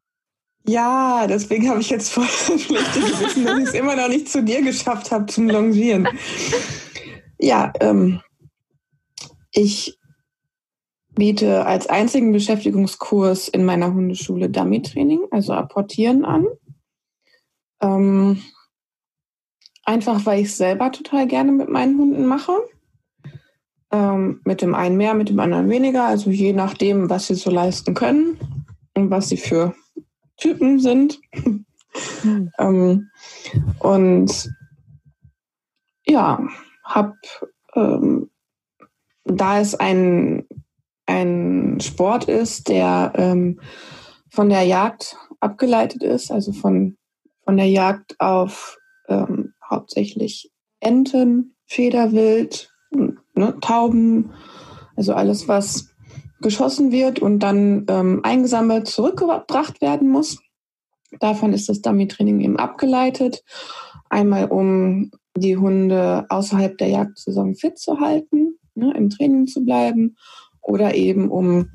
[0.65, 2.25] Ja, deswegen habe ich jetzt voll
[2.57, 6.07] schlechte Gewissen, dass ich es immer noch nicht zu dir geschafft habe zum Longieren.
[7.37, 8.19] Ja, ähm,
[9.51, 9.95] ich
[11.13, 16.47] biete als einzigen Beschäftigungskurs in meiner Hundeschule Dummy-Training, also Apportieren an.
[17.79, 18.41] Ähm,
[19.83, 22.53] einfach weil ich es selber total gerne mit meinen Hunden mache.
[23.91, 27.51] Ähm, mit dem einen mehr, mit dem anderen weniger, also je nachdem, was sie so
[27.51, 28.37] leisten können
[28.95, 29.75] und was sie für
[30.37, 31.19] Typen sind.
[31.33, 31.65] Mhm.
[32.57, 33.09] ähm,
[33.79, 34.49] und
[36.05, 36.39] ja,
[36.83, 37.15] habe,
[37.75, 38.29] ähm,
[39.25, 40.45] da es ein,
[41.05, 43.59] ein Sport ist, der ähm,
[44.29, 46.97] von der Jagd abgeleitet ist, also von,
[47.43, 48.77] von der Jagd auf
[49.09, 49.40] ähm,
[49.71, 54.31] hauptsächlich Enten, Federwild, ne, Tauben,
[54.95, 55.89] also alles, was
[56.41, 60.39] geschossen wird und dann ähm, eingesammelt zurückgebracht werden muss.
[61.19, 63.43] Davon ist das Dummy-Training eben abgeleitet.
[64.09, 70.15] Einmal, um die Hunde außerhalb der Jagdsaison fit zu halten, ne, im Training zu bleiben,
[70.61, 71.69] oder eben um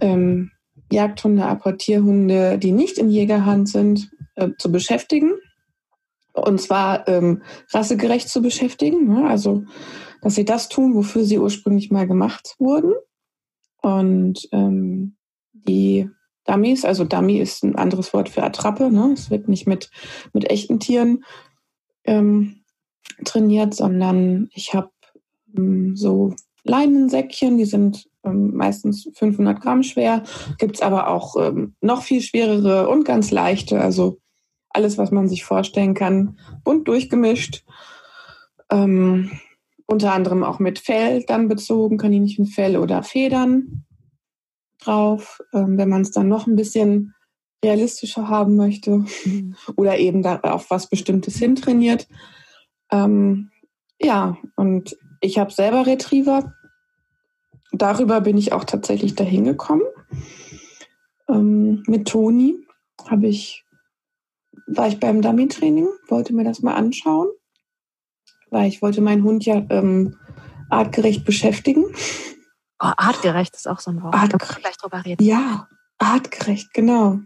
[0.00, 0.50] ähm,
[0.90, 5.32] Jagdhunde, Apportierhunde, die nicht in Jägerhand sind, äh, zu beschäftigen.
[6.32, 9.08] Und zwar ähm, rassegerecht zu beschäftigen.
[9.08, 9.28] Ne?
[9.28, 9.64] Also,
[10.22, 12.92] dass sie das tun, wofür sie ursprünglich mal gemacht wurden.
[13.82, 15.16] Und ähm,
[15.52, 16.08] die
[16.44, 19.12] Dummies, also Dummy ist ein anderes Wort für Attrappe, ne?
[19.12, 19.90] es wird nicht mit,
[20.32, 21.24] mit echten Tieren
[22.04, 22.62] ähm,
[23.24, 24.90] trainiert, sondern ich habe
[25.56, 30.24] ähm, so Leinensäckchen, die sind ähm, meistens 500 Gramm schwer,
[30.58, 34.18] gibt es aber auch ähm, noch viel schwerere und ganz leichte, also
[34.70, 37.64] alles, was man sich vorstellen kann, bunt durchgemischt.
[38.70, 39.30] Ähm,
[39.86, 43.84] unter anderem auch mit Fell dann bezogen, Kaninchenfell oder Federn
[44.78, 47.14] drauf, ähm, wenn man es dann noch ein bisschen
[47.64, 49.56] realistischer haben möchte mhm.
[49.76, 52.08] oder eben da auf was Bestimmtes hintrainiert.
[52.90, 53.50] Ähm,
[54.00, 56.54] ja, und ich habe selber Retriever.
[57.72, 59.82] Darüber bin ich auch tatsächlich dahin gekommen.
[61.28, 62.56] Ähm, mit Toni
[63.08, 63.64] habe ich
[64.66, 67.28] war ich beim Dummy-Training, wollte mir das mal anschauen,
[68.50, 70.16] weil ich wollte meinen Hund ja ähm,
[70.68, 71.84] artgerecht beschäftigen.
[72.82, 74.14] Oh, artgerecht ist auch so ein Wort.
[74.14, 74.60] Artgerecht.
[74.60, 75.22] Gleich drüber reden.
[75.22, 77.20] Ja, artgerecht, genau.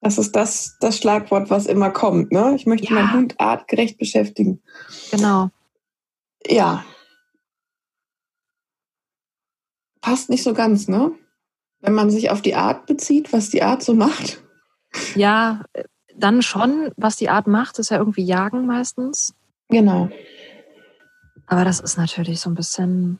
[0.00, 2.30] Das ist das, das Schlagwort, was immer kommt.
[2.30, 2.54] Ne?
[2.56, 2.92] Ich möchte ja.
[2.92, 4.62] meinen Hund artgerecht beschäftigen.
[5.10, 5.48] Genau.
[6.46, 6.84] Ja.
[10.02, 11.12] Passt nicht so ganz, ne?
[11.80, 14.42] Wenn man sich auf die Art bezieht, was die Art so macht.
[15.14, 15.64] Ja,
[16.16, 19.34] dann schon, was die Art macht, ist ja irgendwie Jagen meistens.
[19.68, 20.08] Genau.
[21.46, 23.18] Aber das ist natürlich so ein bisschen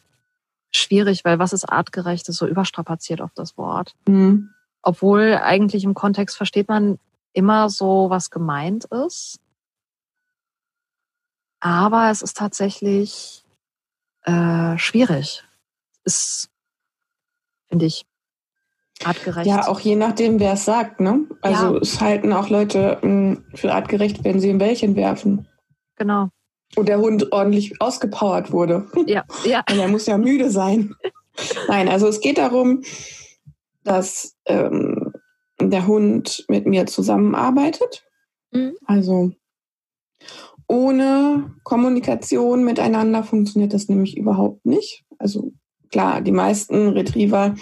[0.71, 3.95] schwierig, weil was ist artgerecht, ist so überstrapaziert auf das Wort.
[4.07, 4.51] Mhm.
[4.83, 6.99] Obwohl eigentlich im Kontext versteht man
[7.33, 9.39] immer so, was gemeint ist.
[11.61, 13.45] Aber es ist tatsächlich
[14.23, 15.45] äh, schwierig.
[16.05, 16.51] Ist,
[17.69, 18.05] finde ich,
[19.03, 19.47] artgerecht.
[19.47, 21.01] Ja, auch je nachdem, wer es sagt.
[21.01, 21.27] Ne?
[21.41, 21.81] Also ja.
[21.81, 25.49] es halten auch Leute hm, für artgerecht, wenn sie ein Bällchen werfen.
[25.97, 26.29] Genau.
[26.77, 28.87] Und der Hund ordentlich ausgepowert wurde.
[29.07, 29.63] Ja, ja.
[29.71, 30.95] Und er muss ja müde sein.
[31.69, 32.83] Nein, also es geht darum,
[33.83, 35.13] dass ähm,
[35.61, 38.05] der Hund mit mir zusammenarbeitet.
[38.51, 38.75] Mhm.
[38.87, 39.33] Also
[40.67, 45.05] ohne Kommunikation miteinander funktioniert das nämlich überhaupt nicht.
[45.19, 45.53] Also
[45.91, 47.55] klar, die meisten Retriever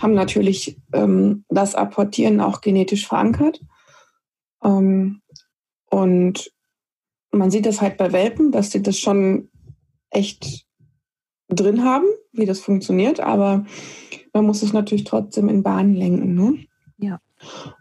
[0.00, 3.60] haben natürlich ähm, das Apportieren auch genetisch verankert.
[4.62, 5.22] Ähm,
[5.90, 6.52] und
[7.30, 9.50] man sieht das halt bei Welpen, dass sie das schon
[10.10, 10.66] echt
[11.48, 13.64] drin haben, wie das funktioniert, aber
[14.32, 16.34] man muss es natürlich trotzdem in Bahnen lenken.
[16.34, 16.66] Ne?
[16.98, 17.20] Ja.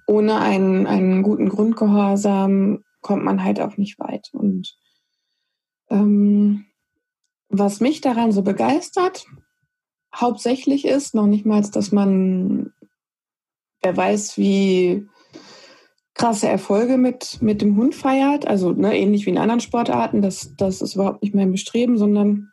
[0.07, 4.29] Ohne einen, einen guten Grundgehorsam kommt man halt auch nicht weit.
[4.33, 4.75] Und
[5.89, 6.65] ähm,
[7.49, 9.25] was mich daran so begeistert,
[10.15, 12.73] hauptsächlich ist, noch nicht mal, dass man,
[13.81, 15.07] wer weiß, wie
[16.13, 20.55] krasse Erfolge mit, mit dem Hund feiert, also ne, ähnlich wie in anderen Sportarten, das,
[20.57, 22.51] das ist überhaupt nicht mein Bestreben, sondern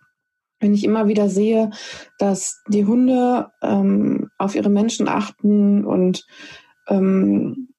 [0.59, 1.71] wenn ich immer wieder sehe,
[2.19, 6.27] dass die Hunde ähm, auf ihre Menschen achten und
[6.89, 7.72] ähm,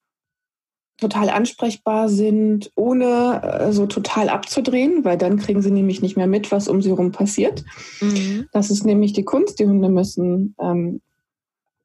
[1.04, 6.28] total ansprechbar sind, ohne äh, so total abzudrehen, weil dann kriegen sie nämlich nicht mehr
[6.28, 7.64] mit, was um sie herum passiert.
[8.02, 8.48] Mhm.
[8.52, 9.60] Das ist nämlich die Kunst.
[9.60, 11.02] Die Hunde müssen ähm,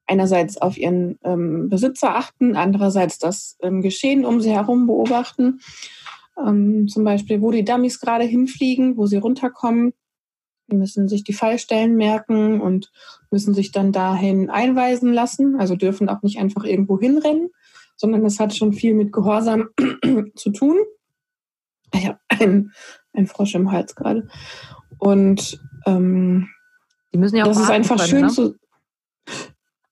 [0.07, 5.61] einerseits auf ihren ähm, Besitzer achten, andererseits das ähm, Geschehen um sie herum beobachten.
[6.39, 9.93] Ähm, zum Beispiel, wo die Dummies gerade hinfliegen, wo sie runterkommen.
[10.71, 12.93] Die müssen sich die Fallstellen merken und
[13.31, 15.57] müssen sich dann dahin einweisen lassen.
[15.57, 17.51] Also dürfen auch nicht einfach irgendwo hinrennen,
[17.99, 19.69] sondern das hat schon viel mit Gehorsam
[20.37, 20.79] zu tun.
[21.93, 22.73] Ich habe einen,
[23.13, 24.29] einen Frosch im Hals gerade.
[24.99, 26.49] Und ähm,
[27.13, 28.29] die müssen ja auch das ist einfach können, schön ne?
[28.29, 28.55] zu.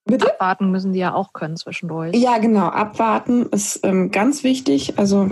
[0.05, 0.31] Bitte?
[0.31, 2.15] Abwarten müssen die ja auch können zwischendurch.
[2.15, 2.67] Ja, genau.
[2.67, 4.97] Abwarten ist ähm, ganz wichtig.
[4.97, 5.29] Also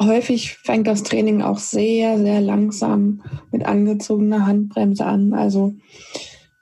[0.00, 3.22] häufig fängt das Training auch sehr, sehr langsam
[3.52, 5.34] mit angezogener Handbremse an.
[5.34, 5.74] Also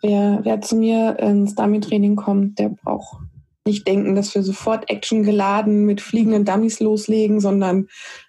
[0.03, 3.22] wer, wer zu mir ins Dummy-Training kommt, der braucht
[3.67, 7.89] nicht denken, dass wir sofort Action geladen mit fliegenden Dummies loslegen, sondern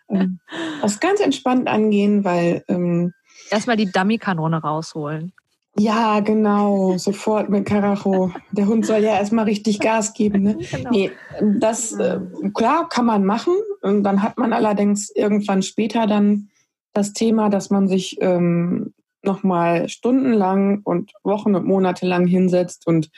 [0.09, 0.39] ähm,
[0.81, 3.13] das ganz entspannt angehen, weil ähm,
[3.49, 5.33] erstmal die Dummy-Kanone rausholen.
[5.75, 8.31] Ja, genau, sofort mit Karacho.
[8.51, 10.43] Der Hund soll ja erstmal richtig Gas geben.
[10.43, 10.57] Ne?
[10.71, 10.91] Genau.
[10.91, 11.11] Nee,
[11.59, 12.19] das, äh,
[12.53, 13.55] klar, kann man machen.
[13.81, 16.49] Und dann hat man allerdings irgendwann später dann
[16.93, 18.93] das Thema, dass man sich ähm,
[19.23, 23.09] nochmal stundenlang und Wochen und Monate lang hinsetzt und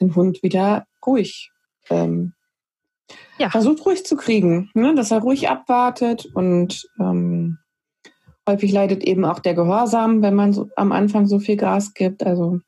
[0.00, 1.49] den Hund wieder ruhig
[1.90, 2.32] ähm,
[3.38, 3.50] ja.
[3.50, 4.94] versucht ruhig zu kriegen, ne?
[4.94, 7.58] dass er ruhig abwartet und ähm,
[8.50, 12.26] Häufig leidet eben auch der Gehorsam, wenn man so am Anfang so viel Gas gibt.
[12.26, 12.58] Also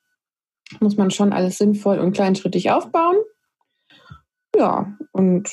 [0.79, 3.17] muss man schon alles sinnvoll und kleinschrittig aufbauen.
[4.55, 5.51] Ja, und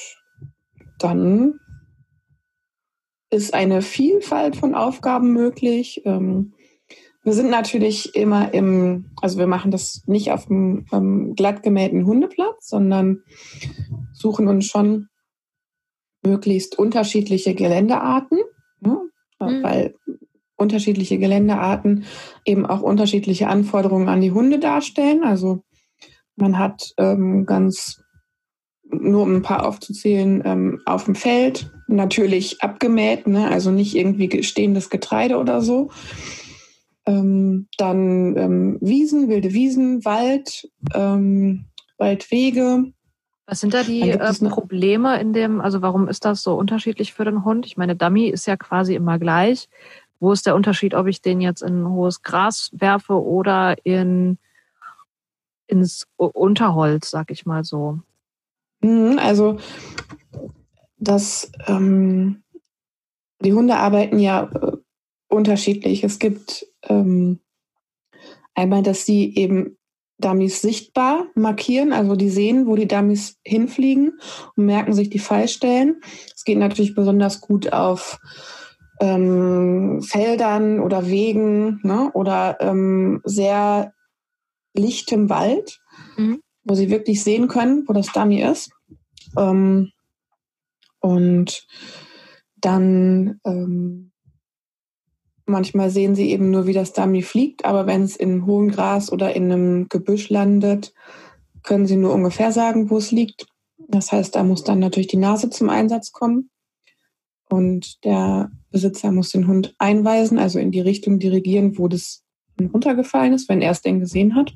[1.00, 1.60] dann
[3.32, 6.04] ist eine Vielfalt von Aufgaben möglich.
[6.06, 6.54] Ähm,
[7.30, 12.08] wir sind natürlich immer im, also wir machen das nicht auf dem ähm, glatt gemähten
[12.08, 13.22] Hundeplatz, sondern
[14.14, 15.10] suchen uns schon
[16.24, 18.40] möglichst unterschiedliche Geländearten.
[18.80, 18.98] Ne?
[19.40, 19.64] mhm.
[19.64, 19.96] weil
[20.56, 22.06] unterschiedliche Geländearten
[22.46, 25.24] eben auch unterschiedliche Anforderungen an die Hunde darstellen.
[25.24, 25.62] Also
[26.36, 28.02] man hat ähm, ganz,
[28.90, 33.50] nur um ein paar aufzuzählen, ähm, auf dem Feld natürlich abgemäht, ne?
[33.50, 35.92] also nicht irgendwie stehendes Getreide oder so.
[37.10, 41.66] Ähm, dann ähm, Wiesen, wilde Wiesen, Wald, ähm,
[41.98, 42.94] Waldwege,
[43.50, 47.26] was sind da die äh, Probleme in dem, also warum ist das so unterschiedlich für
[47.26, 47.66] den Hund?
[47.66, 49.68] Ich meine, Dummy ist ja quasi immer gleich.
[50.20, 54.38] Wo ist der Unterschied, ob ich den jetzt in hohes Gras werfe oder in,
[55.66, 57.98] ins Unterholz, sag ich mal so?
[58.82, 59.58] Mhm, also
[61.00, 62.44] dass ähm,
[63.42, 64.78] die Hunde arbeiten ja äh,
[65.28, 66.04] unterschiedlich.
[66.04, 67.40] Es gibt ähm,
[68.56, 69.78] einmal, dass sie eben
[70.20, 74.20] Dummies sichtbar markieren, also die sehen, wo die Dummies hinfliegen
[74.56, 76.02] und merken sich die Fallstellen.
[76.36, 78.20] Es geht natürlich besonders gut auf
[79.00, 83.94] ähm, Feldern oder Wegen ne, oder ähm, sehr
[84.74, 85.80] lichtem Wald,
[86.18, 86.42] mhm.
[86.64, 88.72] wo sie wirklich sehen können, wo das Dummy ist.
[89.38, 89.92] Ähm,
[91.00, 91.66] und
[92.58, 94.09] dann ähm,
[95.50, 99.12] manchmal sehen sie eben nur, wie das Dummy fliegt, aber wenn es in hohem Gras
[99.12, 100.94] oder in einem Gebüsch landet,
[101.64, 103.48] können sie nur ungefähr sagen, wo es liegt.
[103.88, 106.50] Das heißt, da muss dann natürlich die Nase zum Einsatz kommen.
[107.50, 112.24] Und der Besitzer muss den Hund einweisen, also in die Richtung dirigieren, wo das
[112.62, 114.54] runtergefallen ist, wenn er es denn gesehen hat.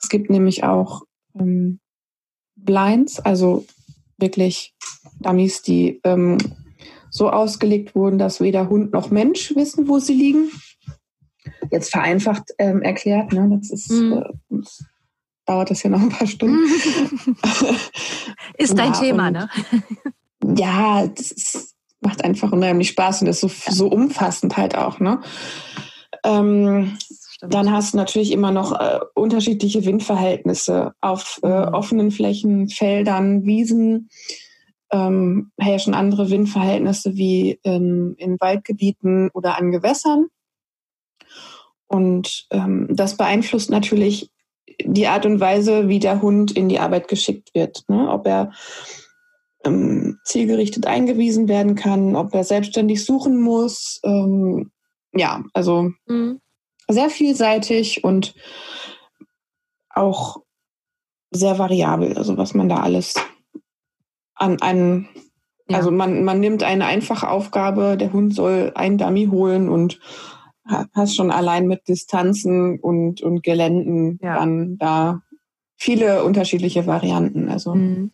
[0.00, 1.02] Es gibt nämlich auch
[1.38, 1.80] ähm,
[2.56, 3.66] Blinds, also
[4.18, 4.74] wirklich
[5.20, 6.38] Dummies, die ähm,
[7.10, 10.50] so ausgelegt wurden, dass weder Hund noch Mensch wissen, wo sie liegen.
[11.70, 13.58] Jetzt vereinfacht ähm, erklärt, ne?
[13.60, 14.24] das ist mhm.
[14.50, 14.60] äh,
[15.50, 16.58] dauert das ja noch ein paar Stunden.
[18.56, 19.48] ist dein ja, Thema, und, ne?
[20.56, 23.72] ja, das ist, macht einfach unheimlich Spaß und ist so, ja.
[23.72, 25.20] so umfassend halt auch, ne?
[26.24, 26.96] Ähm,
[27.40, 31.74] dann hast du natürlich immer noch äh, unterschiedliche Windverhältnisse auf äh, mhm.
[31.74, 34.10] offenen Flächen, Feldern, Wiesen.
[34.92, 40.26] Ähm, herrschen andere Windverhältnisse wie ähm, in Waldgebieten oder an Gewässern.
[41.86, 44.30] Und ähm, das beeinflusst natürlich
[44.82, 47.84] die Art und Weise, wie der Hund in die Arbeit geschickt wird.
[47.88, 48.08] Ne?
[48.10, 48.52] Ob er
[49.64, 54.00] ähm, zielgerichtet eingewiesen werden kann, ob er selbstständig suchen muss.
[54.04, 54.70] Ähm,
[55.12, 56.40] ja, also mhm
[56.92, 58.34] sehr vielseitig und
[59.90, 60.38] auch
[61.30, 63.14] sehr variabel, also was man da alles
[64.40, 65.08] an einen,
[65.68, 65.76] ja.
[65.76, 70.00] also man, man nimmt eine einfache Aufgabe, der Hund soll ein Dummy holen und
[70.94, 74.36] hast schon allein mit Distanzen und, und Geländen ja.
[74.38, 75.20] dann da
[75.76, 77.48] viele unterschiedliche Varianten.
[77.48, 78.12] Also, mhm.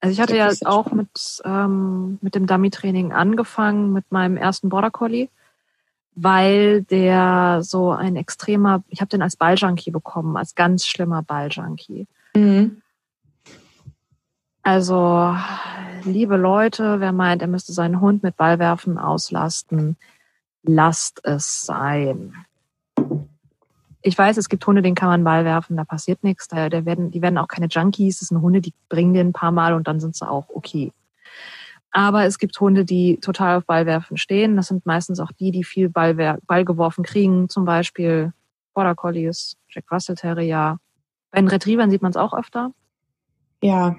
[0.00, 4.90] also ich hatte ja auch mit, ähm, mit dem Dummy-Training angefangen, mit meinem ersten Border
[4.90, 5.28] Collie
[6.14, 12.06] weil der so ein extremer, ich habe den als Balljunkie bekommen, als ganz schlimmer Balljunkie.
[12.34, 12.82] Mhm.
[14.62, 15.34] Also,
[16.04, 19.96] liebe Leute, wer meint, er müsste seinen Hund mit Ballwerfen auslasten,
[20.62, 22.34] lasst es sein.
[24.02, 26.48] Ich weiß, es gibt Hunde, denen kann man Ball werfen, da passiert nichts.
[26.48, 28.20] Da, da werden, die werden auch keine Junkies.
[28.20, 30.92] Das sind Hunde, die bringen den ein paar Mal und dann sind sie auch okay.
[31.90, 34.56] Aber es gibt Hunde, die total auf Ballwerfen stehen.
[34.56, 37.48] Das sind meistens auch die, die viel Ball, Ball geworfen kriegen.
[37.48, 38.32] Zum Beispiel
[38.74, 40.78] Border Collies, Jack Russell Terrier.
[41.30, 42.72] Bei den Retrievern sieht man es auch öfter.
[43.62, 43.96] Ja.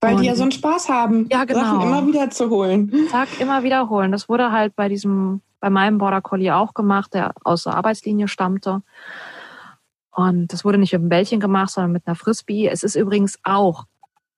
[0.00, 1.60] Weil Und, die ja so einen Spaß haben, ja, genau.
[1.60, 2.92] Sachen immer wieder zu holen.
[3.10, 4.12] Zack, immer wiederholen.
[4.12, 8.28] Das wurde halt bei diesem, bei meinem Border Collie auch gemacht, der aus der Arbeitslinie
[8.28, 8.82] stammte.
[10.10, 12.68] Und das wurde nicht mit einem Bällchen gemacht, sondern mit einer Frisbee.
[12.68, 13.84] Es ist übrigens auch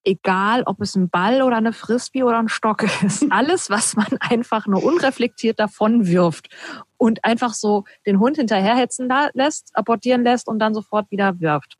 [0.08, 3.26] egal ob es ein Ball oder eine Frisbee oder ein Stock ist.
[3.30, 6.48] Alles, was man einfach nur unreflektiert davon wirft
[6.96, 11.76] und einfach so den Hund hinterherhetzen lässt, apportieren lässt und dann sofort wieder wirft.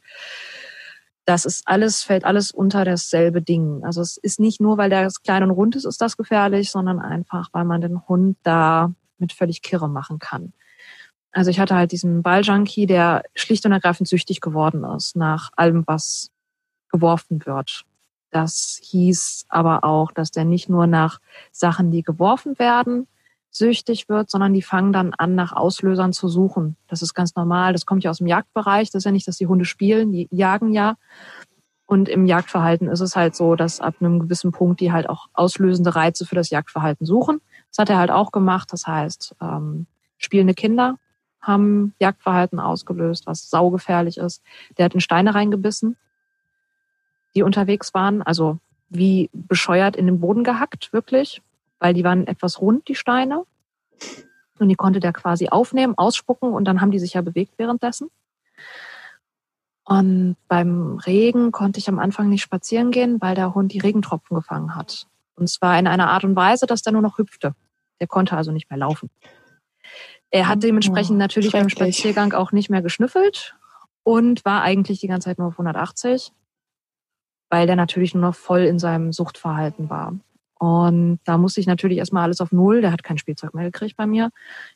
[1.29, 3.85] Das ist alles, fällt alles unter dasselbe Ding.
[3.85, 7.01] Also es ist nicht nur, weil der klein und rund ist, ist das gefährlich, sondern
[7.01, 10.55] einfach, weil man den Hund da mit völlig Kirre machen kann.
[11.31, 15.85] Also ich hatte halt diesen Balljunkie, der schlicht und ergreifend süchtig geworden ist nach allem,
[15.87, 16.31] was
[16.89, 17.85] geworfen wird.
[18.31, 21.21] Das hieß aber auch, dass der nicht nur nach
[21.53, 23.07] Sachen, die geworfen werden,
[23.51, 26.77] süchtig wird, sondern die fangen dann an, nach Auslösern zu suchen.
[26.87, 27.73] Das ist ganz normal.
[27.73, 28.91] Das kommt ja aus dem Jagdbereich.
[28.91, 30.97] Das ist ja nicht, dass die Hunde spielen, die jagen ja.
[31.87, 35.29] Und im Jagdverhalten ist es halt so, dass ab einem gewissen Punkt die halt auch
[35.33, 37.41] auslösende Reize für das Jagdverhalten suchen.
[37.71, 38.73] Das hat er halt auch gemacht.
[38.73, 39.87] Das heißt, ähm,
[40.19, 40.97] spielende Kinder
[41.41, 44.43] haben Jagdverhalten ausgelöst, was saugefährlich ist.
[44.77, 45.97] Der hat in Steine reingebissen
[47.35, 48.23] die unterwegs waren.
[48.23, 51.43] Also wie bescheuert in den Boden gehackt, wirklich,
[51.79, 53.45] weil die waren etwas rund, die Steine.
[54.59, 58.11] Und die konnte der quasi aufnehmen, ausspucken und dann haben die sich ja bewegt währenddessen.
[59.85, 64.37] Und beim Regen konnte ich am Anfang nicht spazieren gehen, weil der Hund die Regentropfen
[64.37, 65.07] gefangen hat.
[65.37, 67.55] Und zwar in einer Art und Weise, dass der nur noch hüpfte.
[68.01, 69.11] Der konnte also nicht mehr laufen.
[70.31, 73.57] Er hat dementsprechend oh, natürlich beim Spaziergang auch nicht mehr geschnüffelt
[74.03, 76.33] und war eigentlich die ganze Zeit nur auf 180
[77.51, 80.15] weil der natürlich nur noch voll in seinem Suchtverhalten war.
[80.59, 82.81] Und da musste ich natürlich erstmal alles auf Null.
[82.81, 84.31] Der hat kein Spielzeug mehr gekriegt bei mir.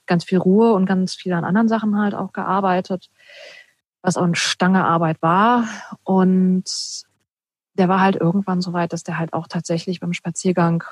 [0.06, 3.10] Ganz viel Ruhe und ganz viel an anderen Sachen halt auch gearbeitet,
[4.00, 5.66] was auch eine Stange Arbeit war.
[6.04, 6.64] Und
[7.74, 10.84] der war halt irgendwann so weit, dass der halt auch tatsächlich beim Spaziergang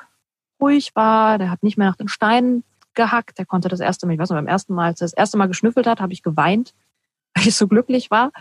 [0.60, 1.38] ruhig war.
[1.38, 2.64] Der hat nicht mehr nach den Steinen
[2.94, 3.38] gehackt.
[3.38, 5.38] Der konnte das erste Mal, ich weiß noch, beim ersten Mal, als er das erste
[5.38, 6.74] Mal geschnüffelt hat, habe ich geweint,
[7.34, 8.32] weil ich so glücklich war.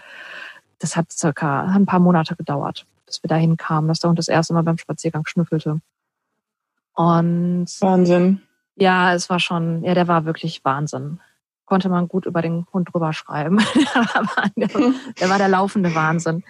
[0.79, 4.29] Das hat circa ein paar Monate gedauert, bis wir dahin kamen, dass der Hund das
[4.29, 5.81] erste Mal beim Spaziergang schnüffelte.
[6.99, 8.41] Und Wahnsinn.
[8.75, 11.21] Ja, es war schon, ja, der war wirklich Wahnsinn.
[11.63, 13.59] Konnte man gut über den Hund drüber schreiben.
[14.57, 16.43] der war der laufende Wahnsinn.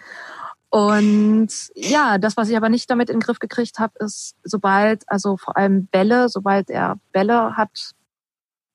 [0.68, 5.08] Und ja, das, was ich aber nicht damit in den Griff gekriegt habe, ist, sobald,
[5.08, 7.92] also vor allem Bälle, sobald er Bälle hat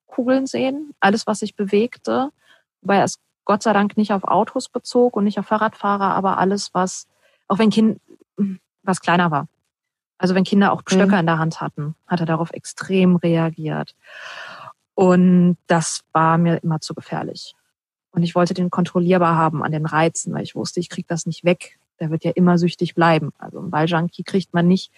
[0.07, 2.29] Kugeln sehen, alles, was sich bewegte,
[2.83, 6.73] weil es Gott sei Dank nicht auf Autos bezog und nicht auf Fahrradfahrer, aber alles,
[6.73, 7.05] was,
[7.49, 7.99] auch wenn Kind,
[8.81, 9.49] was kleiner war.
[10.17, 11.19] Also wenn Kinder auch Stöcker mhm.
[11.19, 13.95] in der Hand hatten, hat er darauf extrem reagiert.
[14.93, 17.53] Und das war mir immer zu gefährlich.
[18.11, 21.25] Und ich wollte den kontrollierbar haben an den Reizen, weil ich wusste, ich krieg das
[21.25, 23.31] nicht weg der wird ja immer süchtig bleiben.
[23.37, 24.91] Also ein Balljunkie kriegt man nicht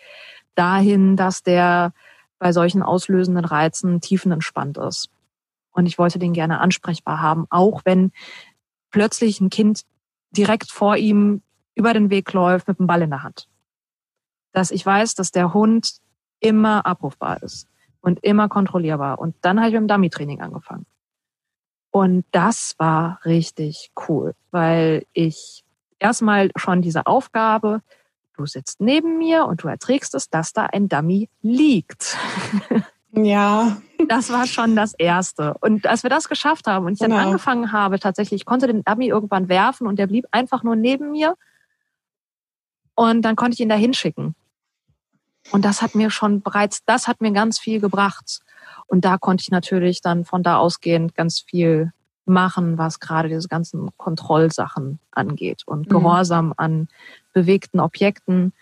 [0.56, 1.94] dahin, dass der
[2.40, 5.10] bei solchen auslösenden Reizen tiefenentspannt ist.
[5.72, 8.12] Und ich wollte den gerne ansprechbar haben, auch wenn
[8.92, 9.84] plötzlich ein Kind
[10.32, 11.42] direkt vor ihm
[11.76, 13.48] über den Weg läuft mit dem Ball in der Hand.
[14.58, 16.00] Dass ich weiß, dass der Hund
[16.40, 17.68] immer abrufbar ist
[18.02, 19.20] und immer kontrollierbar.
[19.20, 20.88] Und dann habe ich mit dem Dummy-Training angefangen.
[21.92, 25.64] Und das war richtig cool, weil ich
[26.00, 27.84] erstmal schon diese Aufgabe,
[28.36, 32.18] du sitzt neben mir und du erträgst es, dass da ein Dummy liegt.
[33.12, 33.78] Ja.
[34.10, 35.56] Das war schon das Erste.
[35.60, 37.26] Und als wir das geschafft haben und ich dann genau.
[37.26, 41.12] angefangen habe, tatsächlich, ich konnte den Dummy irgendwann werfen und der blieb einfach nur neben
[41.12, 41.36] mir.
[42.96, 44.36] Und dann konnte ich ihn da hinschicken.
[45.52, 48.42] Und das hat mir schon bereits, das hat mir ganz viel gebracht.
[48.88, 51.92] Und da konnte ich natürlich dann von da ausgehend ganz viel
[52.26, 55.90] machen, was gerade diese ganzen Kontrollsachen angeht und mhm.
[55.90, 56.88] Gehorsam an
[57.34, 58.54] bewegten Objekten.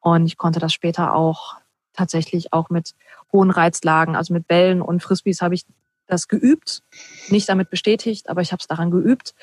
[0.00, 1.56] Und ich konnte das später auch
[1.92, 2.94] tatsächlich auch mit
[3.32, 5.64] hohen Reizlagen, also mit Bällen und Frisbees habe ich
[6.06, 6.82] das geübt,
[7.28, 9.34] nicht damit bestätigt, aber ich habe es daran geübt,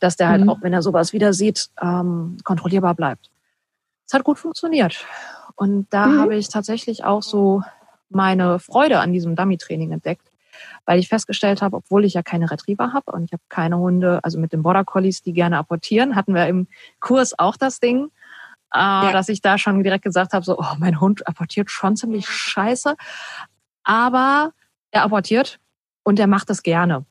[0.00, 0.50] dass der halt mhm.
[0.50, 3.30] auch, wenn er sowas wieder sieht, ähm, kontrollierbar bleibt.
[4.06, 5.06] Es hat gut funktioniert.
[5.60, 6.20] Und da mhm.
[6.20, 7.62] habe ich tatsächlich auch so
[8.08, 10.26] meine Freude an diesem Dummy-Training entdeckt,
[10.86, 14.20] weil ich festgestellt habe, obwohl ich ja keine Retriever habe und ich habe keine Hunde,
[14.22, 16.66] also mit den Border Collies, die gerne apportieren, hatten wir im
[16.98, 18.06] Kurs auch das Ding,
[18.72, 19.12] äh, ja.
[19.12, 22.96] dass ich da schon direkt gesagt habe, so, oh, mein Hund apportiert schon ziemlich scheiße,
[23.84, 24.54] aber
[24.92, 25.60] er apportiert
[26.04, 27.04] und er macht das gerne.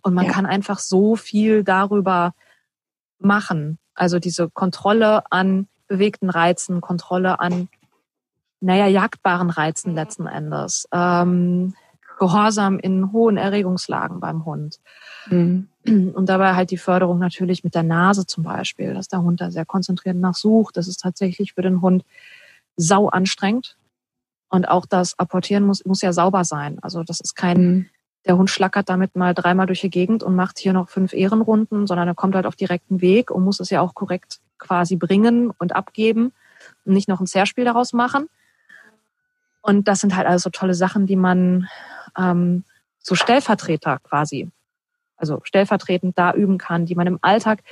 [0.00, 0.32] Und man ja.
[0.32, 2.34] kann einfach so viel darüber
[3.18, 3.78] machen.
[3.94, 7.68] Also diese Kontrolle an bewegten Reizen, Kontrolle an,
[8.60, 10.88] naja, jagdbaren Reizen letzten Endes.
[10.92, 11.74] Ähm,
[12.18, 14.80] Gehorsam in hohen Erregungslagen beim Hund.
[15.28, 15.68] Mhm.
[15.84, 19.50] Und dabei halt die Förderung natürlich mit der Nase zum Beispiel, dass der Hund da
[19.50, 20.76] sehr konzentriert nachsucht.
[20.76, 22.04] Das ist tatsächlich für den Hund
[22.76, 23.76] sau anstrengend.
[24.48, 26.78] Und auch das Apportieren muss, muss ja sauber sein.
[26.80, 27.86] Also das ist kein, mhm.
[28.26, 31.86] der Hund schlackert damit mal dreimal durch die Gegend und macht hier noch fünf Ehrenrunden,
[31.86, 35.50] sondern er kommt halt auf direkten Weg und muss es ja auch korrekt quasi bringen
[35.50, 36.32] und abgeben
[36.84, 38.28] und nicht noch ein Zerspiel daraus machen.
[39.62, 41.68] Und das sind halt also tolle Sachen, die man
[42.16, 42.64] ähm,
[42.98, 44.50] so Stellvertreter quasi,
[45.16, 47.62] also stellvertretend da üben kann, die man im Alltag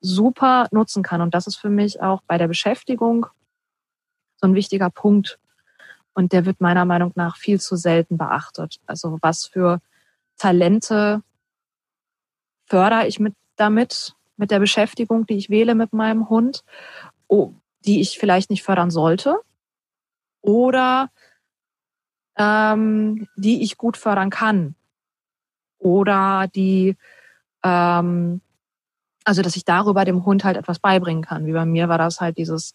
[0.00, 1.20] super nutzen kann.
[1.20, 3.26] Und das ist für mich auch bei der Beschäftigung
[4.36, 5.38] so ein wichtiger Punkt.
[6.12, 8.78] Und der wird meiner Meinung nach viel zu selten beachtet.
[8.86, 9.80] Also was für
[10.36, 11.22] Talente
[12.66, 16.64] fördere ich mit damit, mit der Beschäftigung, die ich wähle mit meinem Hund,
[17.84, 19.40] die ich vielleicht nicht fördern sollte.
[20.40, 21.10] Oder
[22.36, 24.74] ähm, die ich gut fördern kann.
[25.78, 26.96] Oder die,
[27.62, 28.40] ähm,
[29.24, 31.46] also dass ich darüber dem Hund halt etwas beibringen kann.
[31.46, 32.74] Wie bei mir war das halt dieses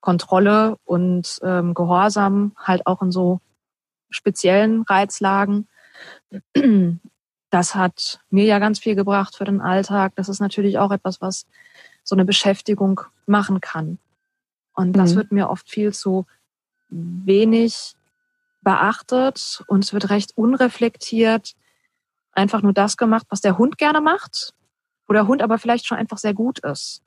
[0.00, 3.40] Kontrolle und ähm, Gehorsam halt auch in so
[4.10, 5.68] speziellen Reizlagen.
[7.54, 10.14] Das hat mir ja ganz viel gebracht für den Alltag.
[10.16, 11.46] Das ist natürlich auch etwas, was
[12.02, 13.98] so eine Beschäftigung machen kann.
[14.74, 15.16] Und das mhm.
[15.18, 16.26] wird mir oft viel zu
[16.88, 17.94] wenig
[18.60, 21.54] beachtet und es wird recht unreflektiert
[22.32, 24.52] einfach nur das gemacht, was der Hund gerne macht,
[25.06, 27.04] wo der Hund aber vielleicht schon einfach sehr gut ist.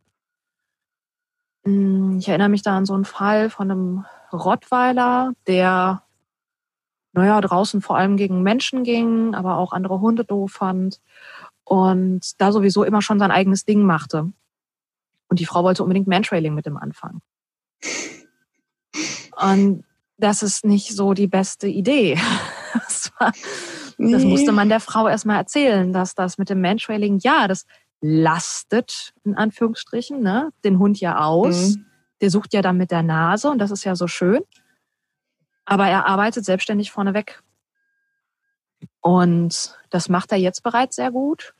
[1.65, 6.03] Hm, ich erinnere mich da an so einen Fall von einem Rottweiler, der,
[7.17, 11.01] naja, draußen vor allem gegen Menschen ging, aber auch andere Hunde doof fand
[11.63, 14.31] und da sowieso immer schon sein eigenes Ding machte.
[15.27, 17.21] Und die Frau wollte unbedingt Mantrailing mit dem anfangen.
[19.35, 19.83] Und
[20.17, 22.17] das ist nicht so die beste Idee.
[22.73, 23.31] Das, war,
[23.97, 24.11] nee.
[24.11, 27.65] das musste man der Frau erstmal erzählen, dass das mit dem Mantrailing, ja, das
[28.01, 31.75] lastet in Anführungsstrichen, ne, den Hund ja aus.
[31.75, 31.85] Mhm.
[32.21, 34.41] Der sucht ja dann mit der Nase und das ist ja so schön.
[35.69, 37.43] Aber er arbeitet selbstständig vorneweg.
[39.01, 41.53] Und das macht er jetzt bereits sehr gut.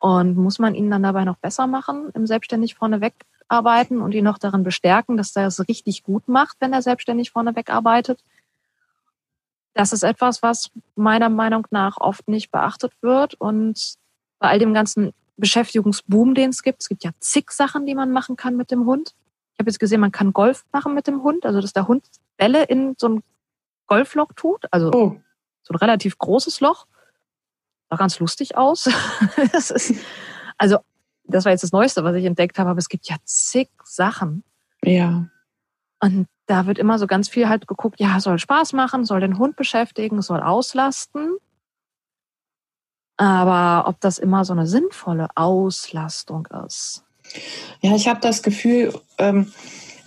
[0.00, 3.14] Und muss man ihn dann dabei noch besser machen, im selbstständig vorneweg
[3.46, 7.30] arbeiten und ihn noch darin bestärken, dass er es richtig gut macht, wenn er selbstständig
[7.30, 8.22] vorneweg arbeitet.
[9.74, 13.34] Das ist etwas, was meiner Meinung nach oft nicht beachtet wird.
[13.34, 13.94] Und
[14.40, 18.10] bei all dem ganzen Beschäftigungsboom, den es gibt, es gibt ja zig Sachen, die man
[18.10, 19.14] machen kann mit dem Hund.
[19.58, 22.06] Ich habe jetzt gesehen, man kann Golf machen mit dem Hund, also dass der Hund
[22.36, 23.22] Bälle in so ein
[23.88, 25.20] Golfloch tut, also oh.
[25.64, 26.86] so ein relativ großes Loch.
[27.90, 28.88] Sah ganz lustig aus.
[29.52, 29.94] das ist,
[30.58, 30.78] also
[31.24, 34.44] das war jetzt das Neueste, was ich entdeckt habe, aber es gibt ja zig Sachen.
[34.84, 35.26] Ja.
[35.98, 39.38] Und da wird immer so ganz viel halt geguckt, ja, soll Spaß machen, soll den
[39.38, 41.36] Hund beschäftigen, soll auslasten.
[43.16, 47.04] Aber ob das immer so eine sinnvolle Auslastung ist.
[47.80, 49.52] Ja, ich habe das Gefühl, ähm,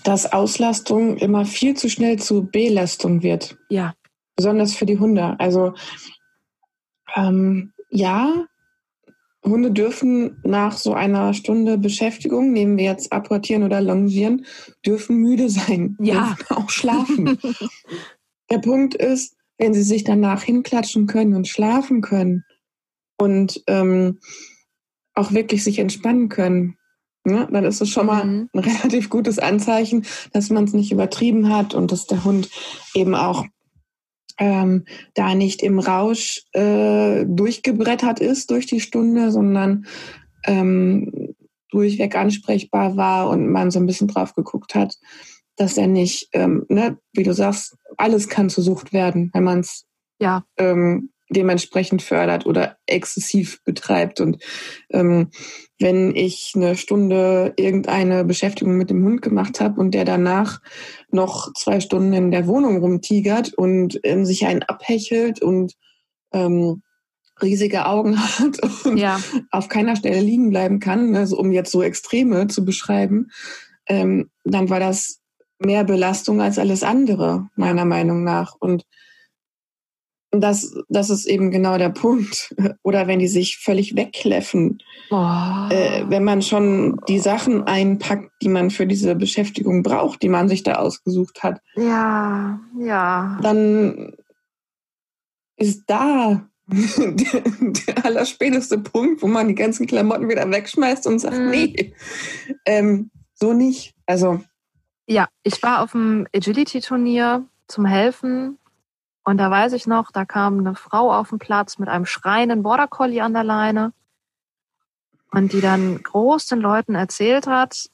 [0.03, 3.57] dass Auslastung immer viel zu schnell zu Belastung wird.
[3.69, 3.93] Ja.
[4.35, 5.35] Besonders für die Hunde.
[5.39, 5.73] Also
[7.15, 8.45] ähm, ja,
[9.43, 14.45] Hunde dürfen nach so einer Stunde Beschäftigung, nehmen wir jetzt apportieren oder longieren,
[14.85, 16.35] dürfen müde sein, ja.
[16.49, 17.39] auch schlafen.
[18.51, 22.43] Der Punkt ist, wenn sie sich danach hinklatschen können und schlafen können
[23.17, 24.19] und ähm,
[25.13, 26.77] auch wirklich sich entspannen können,
[27.23, 28.49] ne, dann ist es schon mal mhm.
[28.53, 32.49] ein relativ gutes Anzeichen, dass man es nicht übertrieben hat und dass der Hund
[32.93, 33.45] eben auch
[34.37, 39.85] ähm, da nicht im Rausch äh, durchgebrettert ist durch die Stunde, sondern
[40.45, 41.35] ähm,
[41.69, 44.97] durchweg ansprechbar war und man so ein bisschen drauf geguckt hat,
[45.55, 49.59] dass er nicht, ähm, ne, wie du sagst, alles kann zur Sucht werden, wenn man
[49.59, 49.85] es
[50.19, 50.43] ja.
[50.57, 54.19] ähm, dementsprechend fördert oder exzessiv betreibt.
[54.19, 54.43] Und
[54.89, 55.29] ähm,
[55.79, 60.61] wenn ich eine Stunde irgendeine Beschäftigung mit dem Hund gemacht habe und der danach
[61.09, 65.73] noch zwei Stunden in der Wohnung rumtigert und ähm, sich einen abhechelt und
[66.33, 66.83] ähm,
[67.41, 69.19] riesige Augen hat und ja.
[69.49, 73.31] auf keiner Stelle liegen bleiben kann, also um jetzt so Extreme zu beschreiben,
[73.87, 75.19] ähm, dann war das
[75.59, 78.55] mehr Belastung als alles andere, meiner Meinung nach.
[78.59, 78.85] Und
[80.31, 82.55] das, das ist eben genau der Punkt.
[82.83, 84.79] Oder wenn die sich völlig wegkläffen.
[85.09, 85.67] Oh.
[85.69, 90.47] Äh, wenn man schon die Sachen einpackt, die man für diese Beschäftigung braucht, die man
[90.47, 91.61] sich da ausgesucht hat.
[91.75, 93.39] Ja, ja.
[93.41, 94.15] Dann
[95.57, 101.37] ist da der, der allerspäteste Punkt, wo man die ganzen Klamotten wieder wegschmeißt und sagt,
[101.37, 101.49] mm.
[101.49, 101.93] nee,
[102.65, 103.93] ähm, so nicht.
[104.05, 104.41] Also.
[105.07, 108.57] Ja, ich war auf dem Agility-Turnier zum Helfen
[109.23, 112.63] und da weiß ich noch, da kam eine Frau auf den Platz mit einem schreienden
[112.63, 113.93] Border Collie an der Leine
[115.31, 117.89] und die dann groß den Leuten erzählt hat,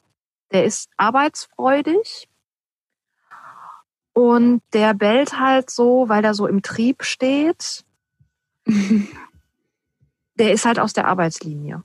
[0.52, 2.30] der ist arbeitsfreudig
[4.14, 7.86] und der bellt halt so, weil er so im Trieb steht.
[10.36, 11.84] der ist halt aus der Arbeitslinie.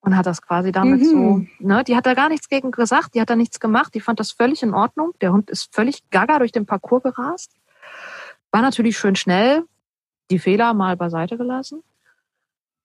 [0.00, 1.04] Und hat das quasi damit mhm.
[1.04, 4.00] so, ne, die hat da gar nichts gegen gesagt, die hat da nichts gemacht, die
[4.00, 5.12] fand das völlig in Ordnung.
[5.20, 7.52] Der Hund ist völlig gaga durch den Parcours gerast.
[8.50, 9.64] War natürlich schön schnell,
[10.30, 11.82] die Fehler mal beiseite gelassen.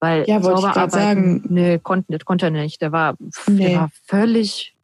[0.00, 1.44] Weil ja, wollte ich arbeiten, sagen.
[1.48, 2.82] Nee, konnte, das konnte er nicht.
[2.82, 3.68] Der war, nee.
[3.68, 4.76] der war völlig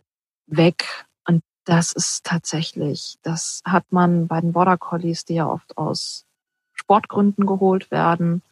[0.47, 0.87] weg.
[1.27, 6.25] Und das ist tatsächlich, das hat man bei den Border Collies, die ja oft aus
[6.73, 8.43] Sportgründen geholt werden,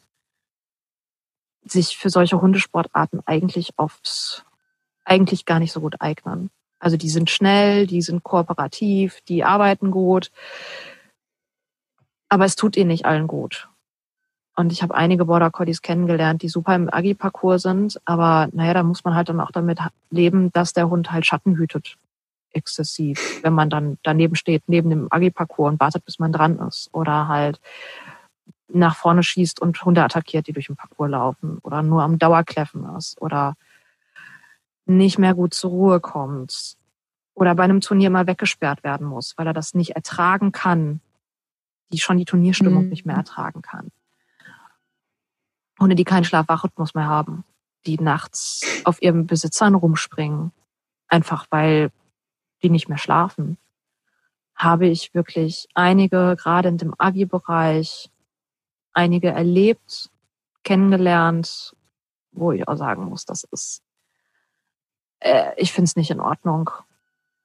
[1.63, 4.45] sich für solche Hundesportarten eigentlich oft
[5.05, 6.51] eigentlich gar nicht so gut eignen.
[6.79, 10.31] Also die sind schnell, die sind kooperativ, die arbeiten gut.
[12.29, 13.67] Aber es tut ihnen nicht allen gut.
[14.55, 17.99] Und ich habe einige Border Collies kennengelernt, die super im Agi-Parcours sind.
[18.05, 21.55] Aber naja, da muss man halt dann auch damit leben, dass der Hund halt Schatten
[21.55, 21.95] hütet.
[22.51, 23.41] Exzessiv.
[23.41, 26.89] Wenn man dann daneben steht, neben dem Agi-Parcours und wartet, bis man dran ist.
[26.91, 27.61] Oder halt
[28.67, 31.59] nach vorne schießt und Hunde attackiert, die durch den Parcours laufen.
[31.63, 33.19] Oder nur am Dauerkläffen ist.
[33.21, 33.55] Oder
[34.85, 36.75] nicht mehr gut zur Ruhe kommt.
[37.33, 40.99] Oder bei einem Turnier mal weggesperrt werden muss, weil er das nicht ertragen kann,
[41.91, 42.89] die schon die Turnierstimmung mhm.
[42.89, 43.91] nicht mehr ertragen kann.
[45.79, 47.45] Hunde, die keinen Schlaf-Wach-Rhythmus mehr haben,
[47.85, 50.51] die nachts auf ihren Besitzern rumspringen,
[51.07, 51.91] einfach weil
[52.61, 53.57] die nicht mehr schlafen,
[54.55, 58.09] habe ich wirklich einige, gerade in dem Agi-Bereich,
[58.93, 60.09] einige erlebt,
[60.63, 61.75] kennengelernt,
[62.31, 63.81] wo ich auch sagen muss, das ist,
[65.21, 66.69] äh, ich finde es nicht in Ordnung.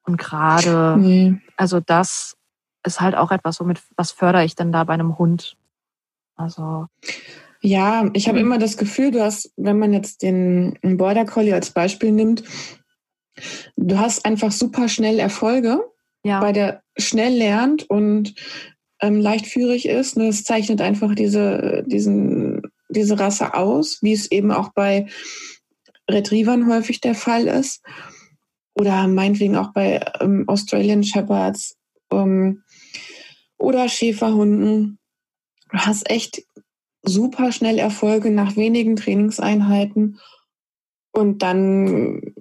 [0.03, 1.41] Und gerade, nee.
[1.57, 2.37] also das
[2.85, 5.57] ist halt auch etwas, womit, was fördere ich denn da bei einem Hund?
[6.37, 6.87] Also.
[7.61, 8.47] Ja, ich habe mhm.
[8.47, 12.45] immer das Gefühl, du hast, wenn man jetzt den Border Collie als Beispiel nimmt,
[13.77, 15.83] du hast einfach super schnell Erfolge,
[16.25, 16.43] ja.
[16.43, 18.35] weil der schnell lernt und
[19.01, 20.17] ähm, leichtführig ist.
[20.17, 20.27] Ne?
[20.27, 25.07] Das zeichnet einfach diese, diesen, diese Rasse aus, wie es eben auch bei
[26.09, 27.83] Retrievern häufig der Fall ist.
[28.75, 31.77] Oder meinetwegen auch bei ähm, Australian Shepherds
[32.11, 32.63] ähm,
[33.65, 34.99] oder Schäferhunden.
[35.71, 36.45] Du hast echt
[37.03, 40.21] super schnell Erfolge nach wenigen Trainingseinheiten.
[41.13, 42.35] Und dann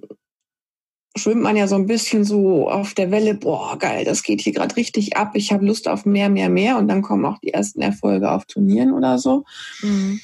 [1.16, 4.52] schwimmt man ja so ein bisschen so auf der Welle, boah, geil, das geht hier
[4.52, 7.52] gerade richtig ab, ich habe Lust auf mehr, mehr, mehr und dann kommen auch die
[7.52, 9.44] ersten Erfolge auf Turnieren oder so.
[9.82, 10.20] Mhm.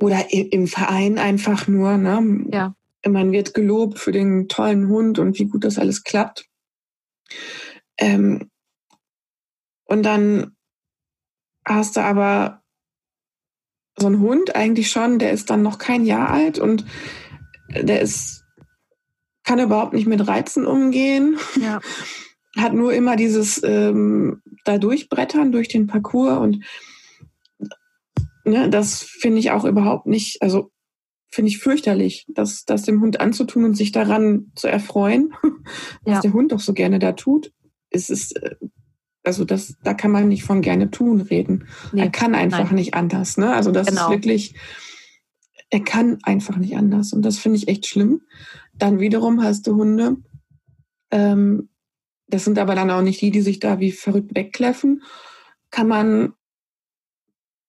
[0.00, 2.44] Oder im Verein einfach nur, ne?
[2.52, 2.74] Ja.
[3.06, 6.46] Man wird gelobt für den tollen Hund und wie gut das alles klappt.
[7.98, 8.50] Ähm,
[9.90, 10.56] und dann
[11.66, 12.62] hast du aber
[13.98, 16.86] so einen Hund eigentlich schon, der ist dann noch kein Jahr alt und
[17.68, 18.44] der ist
[19.42, 21.36] kann überhaupt nicht mit Reizen umgehen.
[21.60, 21.80] Ja.
[22.56, 26.64] Hat nur immer dieses ähm, da durchbrettern durch den Parcours und
[28.44, 30.70] ne, das finde ich auch überhaupt nicht, also
[31.30, 35.32] finde ich fürchterlich, das, das dem Hund anzutun und sich daran zu erfreuen,
[36.02, 36.20] was ja.
[36.20, 37.52] der Hund doch so gerne da tut.
[37.90, 38.56] Es ist, äh,
[39.30, 41.68] also das, da kann man nicht von gerne tun reden.
[41.92, 42.74] Nee, er kann einfach nein.
[42.74, 43.36] nicht anders.
[43.36, 43.54] Ne?
[43.54, 44.06] Also das genau.
[44.06, 44.56] ist wirklich,
[45.70, 47.12] er kann einfach nicht anders.
[47.12, 48.22] Und das finde ich echt schlimm.
[48.74, 50.16] Dann wiederum hast du Hunde,
[51.12, 51.68] ähm,
[52.26, 55.04] das sind aber dann auch nicht die, die sich da wie verrückt wegkläffen,
[55.70, 56.32] kann man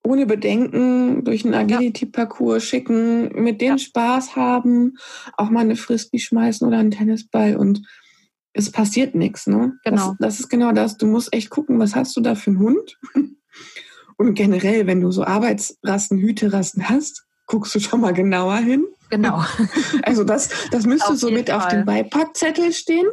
[0.04, 3.84] ohne Bedenken durch einen Agility-Parcours schicken, mit denen ja.
[3.84, 4.98] Spaß haben,
[5.38, 7.84] auch mal eine Frisbee schmeißen oder einen Tennisball und
[8.54, 9.48] es passiert nichts.
[9.48, 9.74] Ne?
[9.84, 10.10] Genau.
[10.10, 10.98] Das, das ist genau das.
[10.98, 13.00] Du musst echt gucken, was hast du da für einen Hund?
[14.18, 18.86] Und generell, wenn du so Arbeitsrassen, Hüterassen hast, guckst du schon mal genauer hin.
[19.10, 19.44] Genau.
[20.04, 21.58] Also das, das müsste so mit Fall.
[21.58, 23.08] auf dem Beipackzettel stehen.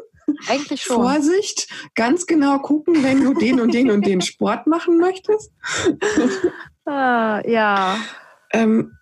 [0.49, 0.97] Eigentlich schon.
[0.97, 5.53] Vorsicht, ganz genau gucken, wenn du den und den und den Sport machen möchtest.
[6.91, 7.99] Ah, ja.
[8.51, 8.93] Ähm,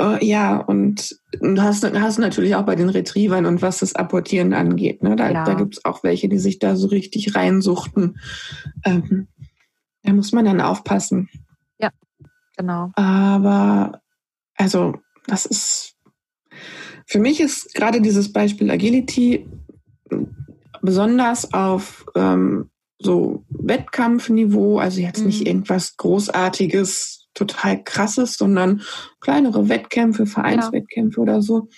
[0.00, 4.52] äh, ja, und du hast, hast natürlich auch bei den Retrievern und was das Apportieren
[4.54, 5.02] angeht.
[5.02, 5.16] Ne?
[5.16, 5.44] Da, ja.
[5.44, 8.18] da gibt es auch welche, die sich da so richtig reinsuchten.
[8.84, 9.28] Ähm,
[10.02, 11.28] da muss man dann aufpassen.
[11.78, 11.90] Ja,
[12.56, 12.90] genau.
[12.94, 14.00] Aber
[14.56, 14.94] also
[15.26, 15.96] das ist,
[17.06, 19.48] für mich ist gerade dieses Beispiel Agility
[20.82, 25.26] besonders auf ähm, so Wettkampfniveau, also jetzt mhm.
[25.26, 28.82] nicht irgendwas Großartiges, total krasses, sondern
[29.20, 31.22] kleinere Wettkämpfe, Vereinswettkämpfe ja.
[31.22, 31.68] oder so.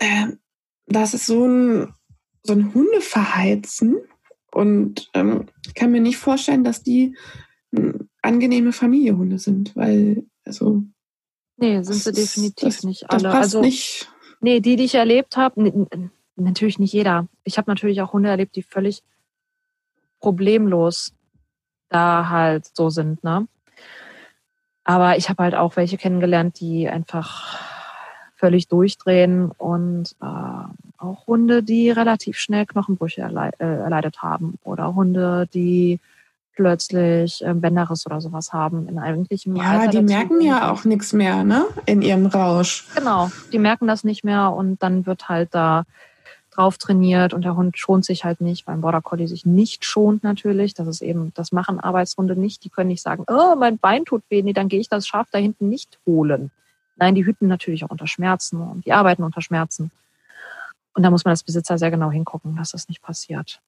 [0.00, 0.38] Ähm,
[0.86, 1.94] das ist so ein,
[2.42, 3.98] so ein Hundeverheizen
[4.52, 7.16] und ähm, ich kann mir nicht vorstellen, dass die
[8.22, 10.84] angenehme Familiehunde sind, weil also
[11.58, 13.24] Nee, sind sie definitiv das, nicht alle.
[13.24, 14.08] Das passt also, nicht.
[14.40, 17.26] Nee, die, die ich erlebt habe, nee, natürlich nicht jeder.
[17.42, 19.02] Ich habe natürlich auch Hunde erlebt, die völlig
[20.20, 21.12] problemlos
[21.88, 23.48] da halt so sind, ne?
[24.88, 27.58] Aber ich habe halt auch welche kennengelernt, die einfach
[28.36, 30.24] völlig durchdrehen und äh,
[30.96, 36.00] auch Hunde, die relativ schnell Knochenbrüche erle äh, erleidet haben oder Hunde, die
[36.56, 41.12] plötzlich äh, Bänderriss oder sowas haben in eigentlichem Ja, Alter die merken ja auch nichts
[41.12, 41.66] mehr, ne?
[41.84, 42.86] In ihrem Rausch.
[42.96, 45.84] Genau, die merken das nicht mehr und dann wird halt da
[46.58, 49.84] drauf trainiert und der Hund schont sich halt nicht, weil ein Border Collie sich nicht
[49.84, 50.74] schont natürlich.
[50.74, 52.64] Das ist eben, das machen Arbeitshunde nicht.
[52.64, 55.28] Die können nicht sagen, oh, mein Bein tut weh, nee, dann gehe ich das Schaf
[55.30, 56.50] da hinten nicht holen.
[56.96, 59.92] Nein, die hüten natürlich auch unter Schmerzen und die arbeiten unter Schmerzen.
[60.94, 63.60] Und da muss man als Besitzer sehr genau hingucken, dass das nicht passiert.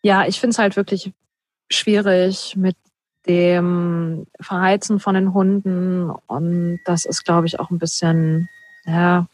[0.00, 1.12] Ja, ich finde es halt wirklich
[1.70, 2.76] schwierig mit
[3.26, 6.10] dem Verheizen von den Hunden.
[6.26, 8.48] Und das ist, glaube ich, auch ein bisschen,
[8.84, 9.26] ja,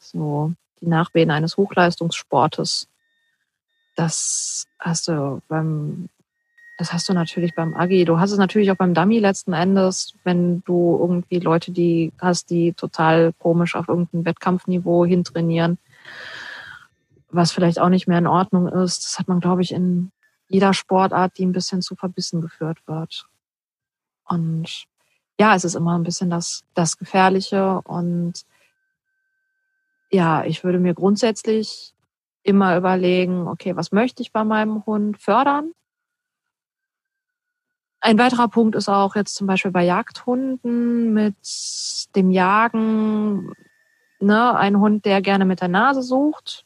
[0.00, 2.88] so die Nachwehen eines Hochleistungssportes.
[3.94, 6.08] Das hast du beim,
[6.76, 8.04] das hast du natürlich beim Agi.
[8.04, 12.50] Du hast es natürlich auch beim Dummy letzten Endes, wenn du irgendwie Leute, die hast,
[12.50, 15.78] die total komisch auf irgendein Wettkampfniveau hintrainieren,
[17.30, 19.04] was vielleicht auch nicht mehr in Ordnung ist.
[19.04, 20.10] Das hat man, glaube ich, in
[20.48, 23.26] jeder Sportart, die ein bisschen zu verbissen geführt wird.
[24.28, 24.86] Und
[25.38, 27.80] ja, es ist immer ein bisschen das, das Gefährliche.
[27.84, 28.44] Und
[30.10, 31.94] ja, ich würde mir grundsätzlich
[32.42, 35.72] immer überlegen, okay, was möchte ich bei meinem Hund fördern?
[38.00, 41.34] Ein weiterer Punkt ist auch jetzt zum Beispiel bei Jagdhunden mit
[42.14, 43.52] dem Jagen,
[44.20, 46.64] ne, ein Hund, der gerne mit der Nase sucht,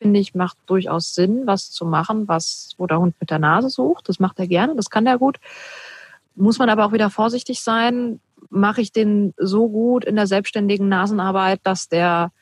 [0.00, 3.70] finde ich, macht durchaus Sinn, was zu machen, was, wo der Hund mit der Nase
[3.70, 4.08] sucht.
[4.08, 5.38] Das macht er gerne, das kann er gut.
[6.34, 8.20] Muss man aber auch wieder vorsichtig sein,
[8.50, 12.32] mache ich den so gut in der selbstständigen Nasenarbeit, dass der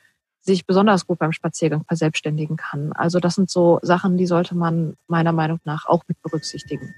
[0.41, 2.93] sich besonders gut beim Spaziergang verselbstständigen kann.
[2.93, 6.95] Also das sind so Sachen, die sollte man meiner Meinung nach auch mit berücksichtigen.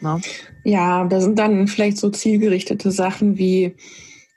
[0.00, 0.20] Ne?
[0.64, 3.76] Ja, da sind dann vielleicht so zielgerichtete Sachen wie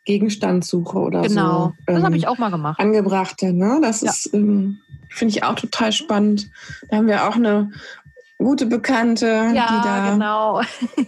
[0.05, 1.27] Gegenstandssuche oder genau.
[1.29, 1.33] so.
[1.37, 2.79] Genau, das ähm, habe ich auch mal gemacht.
[2.79, 3.79] Angebrachte, ne?
[3.81, 4.09] Das ja.
[4.09, 6.49] ist, ähm, finde ich auch total spannend.
[6.89, 7.71] Da haben wir auch eine
[8.43, 10.61] gute Bekannte, ja, die da genau.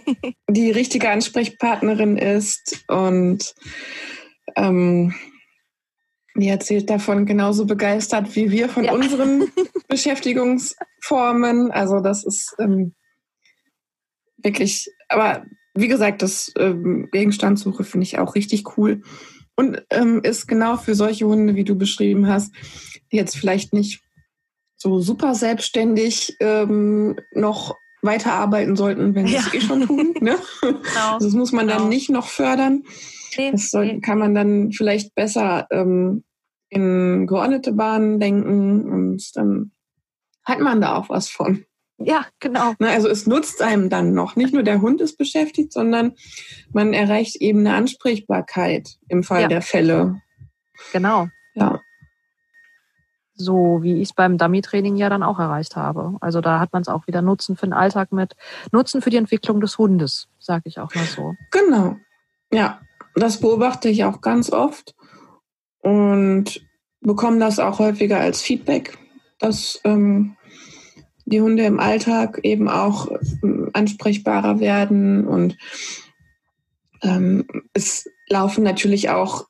[0.48, 3.54] die richtige Ansprechpartnerin ist und
[4.56, 5.14] ähm,
[6.36, 8.92] die erzählt davon genauso begeistert wie wir von ja.
[8.92, 9.44] unseren
[9.88, 11.70] Beschäftigungsformen.
[11.70, 12.94] Also das ist ähm,
[14.36, 19.02] wirklich, aber wie gesagt, das ähm, Gegenstandssuche finde ich auch richtig cool
[19.56, 22.52] und ähm, ist genau für solche Hunde, wie du beschrieben hast,
[23.12, 24.03] die jetzt vielleicht nicht
[24.76, 30.14] so super selbstständig ähm, noch weiterarbeiten sollten, wenn sie es eh schon tun.
[30.20, 30.36] Ne?
[30.60, 31.14] Genau.
[31.14, 31.80] Also das muss man genau.
[31.80, 32.84] dann nicht noch fördern.
[33.36, 36.22] Das soll, kann man dann vielleicht besser ähm,
[36.68, 39.72] in geordnete Bahnen denken und dann
[40.44, 41.64] hat man da auch was von.
[41.98, 42.74] Ja, genau.
[42.78, 44.36] Ne, also es nutzt einem dann noch.
[44.36, 46.12] Nicht nur der Hund ist beschäftigt, sondern
[46.72, 49.48] man erreicht eben eine Ansprechbarkeit im Fall ja.
[49.48, 50.20] der Fälle.
[50.92, 51.28] Genau.
[51.54, 51.80] Ja.
[53.34, 56.16] So wie ich es beim Dummy-Training ja dann auch erreicht habe.
[56.20, 58.36] Also da hat man es auch wieder Nutzen für den Alltag mit,
[58.70, 61.34] Nutzen für die Entwicklung des Hundes, sage ich auch mal so.
[61.50, 61.96] Genau.
[62.52, 62.80] Ja,
[63.14, 64.94] das beobachte ich auch ganz oft
[65.80, 66.64] und
[67.00, 68.98] bekomme das auch häufiger als Feedback,
[69.38, 70.36] dass ähm,
[71.26, 73.08] die Hunde im Alltag eben auch
[73.42, 75.56] ähm, ansprechbarer werden und
[77.02, 79.46] ähm, es laufen natürlich auch,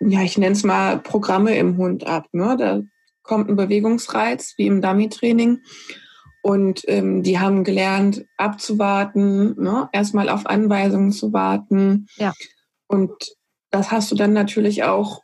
[0.00, 2.26] ja, ich nenne es mal Programme im Hund ab.
[2.32, 2.56] Ne?
[2.58, 2.82] Da
[3.22, 5.60] kommt ein Bewegungsreiz wie im Dummy-Training
[6.42, 9.88] und ähm, die haben gelernt, abzuwarten, ne?
[9.92, 12.06] erstmal auf Anweisungen zu warten.
[12.16, 12.32] Ja.
[12.86, 13.12] Und
[13.70, 15.22] das hast du dann natürlich auch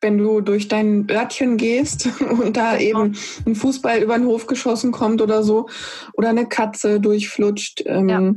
[0.00, 3.04] wenn du durch dein Örtchen gehst und da genau.
[3.04, 3.16] eben
[3.46, 5.68] ein Fußball über den Hof geschossen kommt oder so
[6.12, 7.82] oder eine Katze durchflutscht.
[7.86, 8.34] Ähm, ja.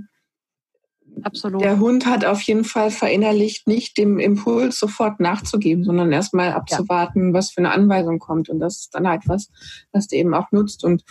[1.24, 1.62] Absolut.
[1.64, 7.30] Der Hund hat auf jeden Fall verinnerlicht, nicht dem Impuls sofort nachzugeben, sondern erstmal abzuwarten,
[7.30, 7.34] ja.
[7.34, 8.50] was für eine Anweisung kommt.
[8.50, 9.50] Und das ist dann halt was,
[9.92, 10.84] was der eben auch nutzt.
[10.84, 11.04] Und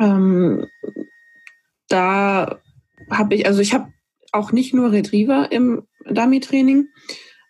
[0.00, 0.66] ähm,
[1.88, 2.58] da
[3.10, 3.92] habe ich, also ich habe
[4.32, 6.88] auch nicht nur Retriever im Dummy-Training,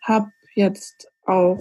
[0.03, 1.61] habe jetzt auch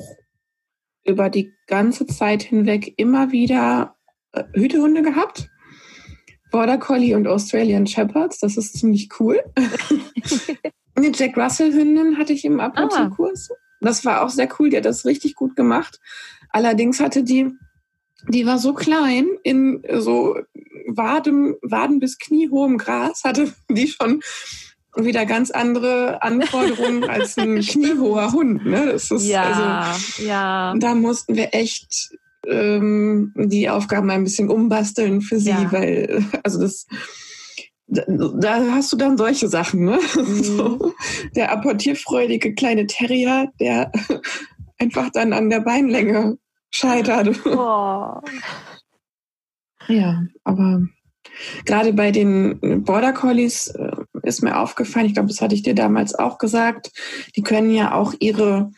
[1.05, 3.95] über die ganze Zeit hinweg immer wieder
[4.31, 5.49] äh, Hütehunde gehabt.
[6.53, 9.43] Border Collie und Australian Shepherds, das ist ziemlich cool.
[10.95, 13.49] Eine Jack Russell Hündin hatte ich im Apportierkurs.
[13.51, 13.55] Ah.
[13.81, 15.99] Das war auch sehr cool, die hat das richtig gut gemacht.
[16.51, 17.49] Allerdings hatte die,
[18.29, 20.37] die war so klein, in so
[20.85, 24.21] Waden, Waden bis kniehohem Gras hatte die schon
[24.95, 28.63] wieder ganz andere Anforderungen als ein kniehoher Hund.
[28.63, 28.85] Ne?
[28.85, 30.75] Das ist ja, also, ja.
[30.77, 32.15] Da mussten wir echt
[32.47, 35.71] ähm, die Aufgaben ein bisschen umbasteln für sie, ja.
[35.71, 36.85] weil also das
[37.87, 39.99] da hast du dann solche Sachen, ne?
[40.15, 40.43] Mhm.
[40.43, 40.93] So,
[41.35, 43.91] der apportierfreudige kleine Terrier, der
[44.79, 46.37] einfach dann an der Beinlänge
[46.71, 47.39] scheitert.
[47.45, 48.19] Oh.
[49.89, 50.81] Ja, aber
[51.65, 53.91] gerade bei den Border Collies äh,
[54.21, 56.91] ist mir aufgefallen, ich glaube, das hatte ich dir damals auch gesagt,
[57.35, 58.71] die können ja auch ihre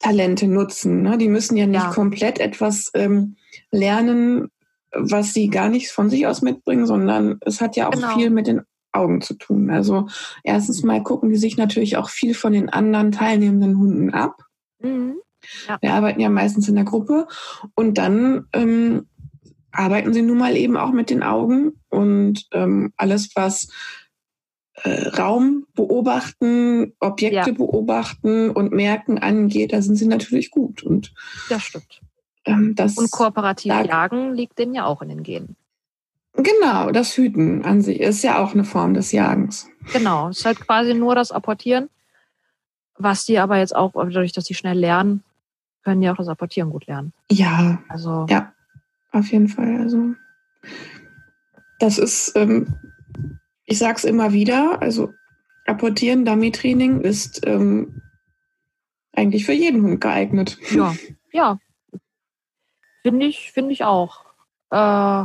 [0.00, 1.02] Talente nutzen.
[1.02, 1.18] Ne?
[1.18, 1.92] Die müssen ja nicht ja.
[1.92, 3.36] komplett etwas ähm,
[3.70, 4.48] lernen,
[4.92, 8.16] was sie gar nicht von sich aus mitbringen, sondern es hat ja auch genau.
[8.16, 9.70] viel mit den Augen zu tun.
[9.70, 10.08] Also
[10.42, 14.42] erstens mal gucken die sich natürlich auch viel von den anderen teilnehmenden Hunden ab.
[14.80, 15.14] Mhm.
[15.68, 15.78] Ja.
[15.80, 17.28] Wir arbeiten ja meistens in der Gruppe
[17.74, 19.06] und dann ähm,
[19.72, 23.68] arbeiten sie nun mal eben auch mit den Augen und ähm, alles, was
[24.74, 27.56] äh, Raum beobachten, Objekte ja.
[27.56, 30.82] beobachten und merken angeht, da sind sie natürlich gut.
[30.82, 31.12] Und
[31.48, 32.00] das stimmt.
[32.44, 35.56] Ähm, das, und kooperativ da, Jagen liegt denen ja auch in den Genen.
[36.34, 39.68] Genau, das Hüten an sich ist ja auch eine Form des Jagens.
[39.92, 41.90] Genau, es ist halt quasi nur das Apportieren,
[42.96, 45.24] was die aber jetzt auch, dadurch, dass sie schnell lernen,
[45.82, 47.12] können die auch das Apportieren gut lernen.
[47.30, 48.52] Ja, also ja,
[49.12, 49.80] auf jeden Fall.
[49.80, 50.14] Also
[51.78, 52.74] das ist ähm,
[53.70, 55.14] ich sage es immer wieder, also
[55.64, 58.02] Apportieren, Dummy-Training ist ähm,
[59.12, 60.58] eigentlich für jeden Hund geeignet.
[60.72, 60.96] Ja,
[61.32, 61.58] ja.
[63.02, 64.24] Finde ich, finde ich auch.
[64.70, 65.24] Äh,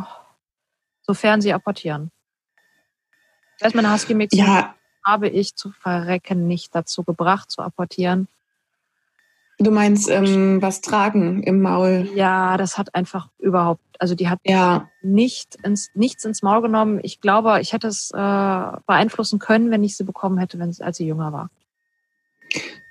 [1.02, 2.12] sofern sie apportieren.
[3.58, 4.76] Das heißt, meine Husky-Mix ja.
[5.04, 8.28] habe ich zu verrecken nicht dazu gebracht, zu apportieren.
[9.58, 12.10] Du meinst ähm, was tragen im Maul?
[12.14, 17.00] Ja, das hat einfach überhaupt Also die hat Ja, nicht ins, nichts ins Maul genommen.
[17.04, 20.84] Ich glaube, ich hätte es äh, beeinflussen können, wenn ich sie bekommen hätte, wenn sie,
[20.84, 21.50] als sie jünger war.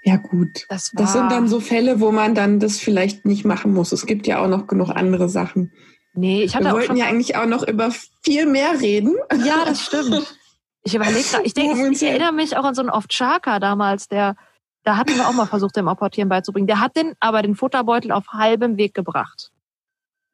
[0.02, 0.66] ja gut.
[0.68, 3.92] Das Das sind dann so Fälle, wo man dann das vielleicht nicht machen muss.
[3.92, 5.72] Es gibt ja auch noch genug andere Sachen.
[6.14, 7.90] Nee, ich hatte Wir wollten ja eigentlich auch noch über
[8.22, 9.16] viel mehr reden.
[9.44, 10.38] Ja, das stimmt.
[10.84, 14.36] Ich überlege ich denke, ich erinnere mich auch an so einen Ovtcharka damals, der,
[14.84, 16.66] da hatten wir auch mal versucht, dem Apportieren beizubringen.
[16.66, 19.50] Der hat den, aber den Futterbeutel auf halbem Weg gebracht.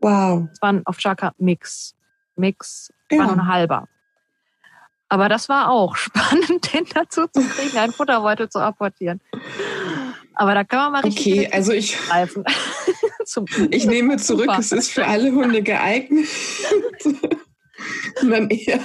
[0.01, 0.49] Wow.
[0.53, 1.95] Es war ein Ovtcharka Mix.
[2.37, 3.33] Mix war nur Ja.
[3.33, 3.89] ein halber.
[5.09, 9.21] Aber das war auch spannend, den dazu zu kriegen, einen Futterbeutel zu apportieren.
[10.35, 12.45] Aber da kann man mal richtig Okay, also ich, greifen.
[13.71, 14.59] Ich nehme zurück, Super.
[14.59, 16.27] es ist für alle Hunde geeignet.
[18.21, 18.81] Sondern eher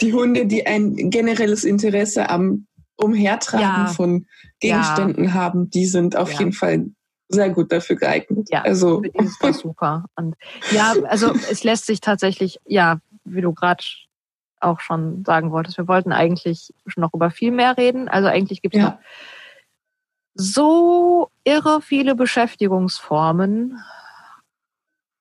[0.00, 2.66] die Hunde, die ein generelles Interesse am
[2.96, 3.86] Umhertragen Ja.
[3.86, 4.26] von
[4.60, 6.38] Gegenständen haben, die sind auf Ja.
[6.38, 6.86] jeden Fall
[7.28, 8.48] sehr gut dafür geeignet.
[8.50, 10.04] Ja, Also Für das super.
[10.14, 10.36] Und
[10.70, 13.82] ja, also es lässt sich tatsächlich, ja, wie du gerade
[14.60, 18.08] auch schon sagen wolltest, wir wollten eigentlich schon noch über viel mehr reden.
[18.08, 18.98] Also eigentlich gibt es ja,
[20.34, 23.82] so irre viele Beschäftigungsformen.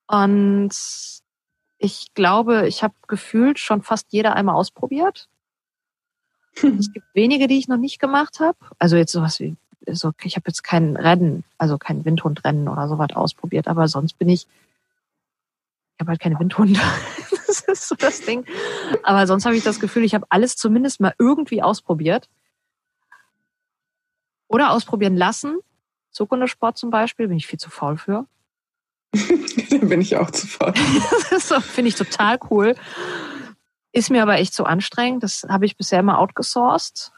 [0.07, 0.71] Und
[1.77, 5.29] ich glaube, ich habe gefühlt schon fast jede einmal ausprobiert.
[6.79, 8.57] Es gibt wenige, die ich noch nicht gemacht habe.
[8.79, 9.57] Also jetzt sowas wie,
[9.91, 14.29] so, ich habe jetzt kein Rennen, also kein Windhundrennen oder sowas ausprobiert, aber sonst bin
[14.29, 14.47] ich,
[15.95, 16.79] ich habe halt keine Windhunde.
[17.47, 18.43] Das ist so das Ding.
[19.03, 22.27] Aber sonst habe ich das Gefühl, ich habe alles zumindest mal irgendwie ausprobiert.
[24.47, 25.59] Oder ausprobieren lassen.
[26.11, 28.25] Zukunftssport zum Beispiel, bin ich viel zu faul für.
[29.13, 30.73] da bin ich auch zu voll.
[31.29, 32.75] Das finde ich total cool.
[33.91, 35.23] Ist mir aber echt zu anstrengend.
[35.23, 37.11] Das habe ich bisher immer outgesourced.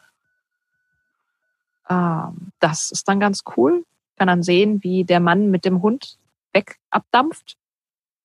[1.89, 3.83] Ähm, das ist dann ganz cool.
[4.17, 6.17] Kann dann sehen, wie der Mann mit dem Hund
[6.53, 7.57] weg abdampft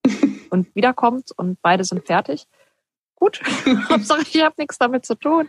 [0.50, 2.46] und wiederkommt und beide sind fertig.
[3.16, 3.40] Gut,
[3.88, 5.48] Hauptsache ich habe nichts damit zu tun.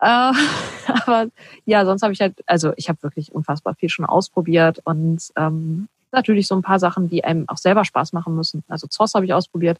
[0.00, 0.32] Äh,
[1.06, 1.28] aber
[1.64, 5.88] ja, sonst habe ich halt, also ich habe wirklich unfassbar viel schon ausprobiert und ähm,
[6.12, 8.64] natürlich so ein paar Sachen, die einem auch selber Spaß machen müssen.
[8.68, 9.78] Also Zoss habe ich ausprobiert,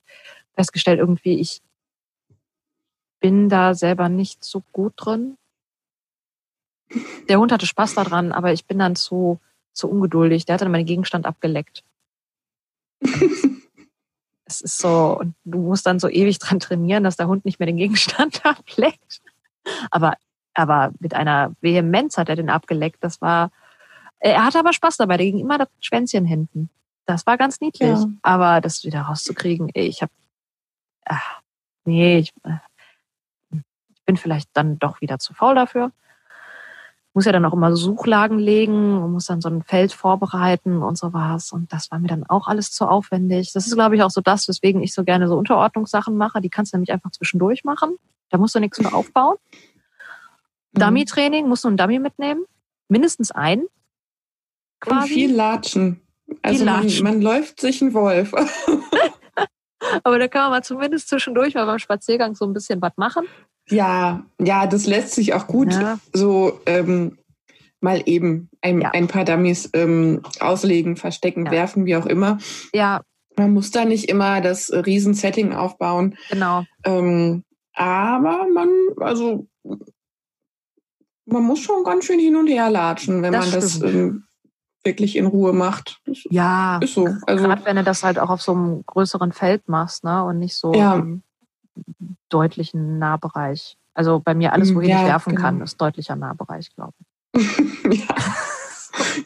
[0.55, 1.62] festgestellt irgendwie, ich
[3.20, 5.36] bin da selber nicht so gut drin.
[7.28, 9.41] Der Hund hatte Spaß daran, aber ich bin dann zu,
[9.72, 10.47] zu ungeduldig.
[10.47, 11.84] Der hat dann meinen Gegenstand abgeleckt.
[14.45, 17.59] es ist so, und du musst dann so ewig dran trainieren, dass der Hund nicht
[17.59, 19.20] mehr den Gegenstand ableckt.
[19.91, 20.14] Aber,
[20.55, 23.05] aber mit einer Vehemenz hat er den abgeleckt.
[23.05, 23.51] Das war,
[24.18, 25.18] er hatte aber Spaß dabei.
[25.18, 26.70] Der ging immer das Schwänzchen hinten.
[27.05, 27.91] Das war ganz niedlich.
[27.91, 28.07] Ja.
[28.22, 30.12] Aber das wieder rauszukriegen, ich habe,
[31.05, 31.41] ach,
[31.84, 32.59] nee, ich, äh,
[33.95, 35.93] ich bin vielleicht dann doch wieder zu faul dafür.
[37.19, 40.97] Muss ja dann auch immer Suchlagen legen und muss dann so ein Feld vorbereiten und
[40.97, 41.51] sowas.
[41.51, 43.53] Und das war mir dann auch alles zu aufwendig.
[43.53, 46.41] Das ist, glaube ich, auch so das, weswegen ich so gerne so Unterordnungssachen mache.
[46.41, 47.97] Die kannst du nämlich einfach zwischendurch machen.
[48.31, 49.35] Da musst du nichts für aufbauen.
[50.75, 50.79] Mhm.
[50.79, 52.45] Dummy-Training, musst du einen Dummy mitnehmen.
[52.87, 53.62] Mindestens einen.
[53.62, 53.71] Und
[54.79, 55.09] Quasi.
[55.09, 56.01] viel Latschen.
[56.43, 57.03] Also man, Latschen.
[57.03, 58.33] man läuft sich ein Wolf.
[60.05, 63.27] Aber da kann man mal zumindest zwischendurch mal beim Spaziergang so ein bisschen was machen.
[63.71, 65.99] Ja, ja, das lässt sich auch gut Ja.
[66.12, 67.19] so ähm,
[67.81, 68.91] mal eben ein, Ja.
[68.91, 71.53] ein paar Dummies ähm, auslegen, verstecken, Ja.
[71.53, 72.39] werfen, wie auch immer.
[72.73, 73.03] Ja,
[73.37, 76.16] Man muss da nicht immer das Riesensetting aufbauen.
[76.29, 76.64] genau.
[76.85, 77.45] Ähm,
[77.75, 79.47] aber man, also
[81.27, 83.95] man muss schon ganz schön hin und her latschen, wenn Das man das stimmt.
[83.95, 84.25] ähm,
[84.85, 86.01] wirklich in Ruhe macht.
[86.07, 87.09] Das Ja, ist so.
[87.27, 90.25] Also gerade wenn du das halt auch auf so einem größeren Feld machst, ne?
[90.25, 90.97] Und nicht so Ja.
[90.97, 91.23] im
[92.29, 93.76] deutlichen Nahbereich.
[93.95, 95.43] Also bei mir alles, Mm, wohin ja, ich werfen genau.
[95.43, 96.93] kann, ist deutlicher Nahbereich, glaube
[97.35, 97.47] ich.
[98.07, 98.14] ja.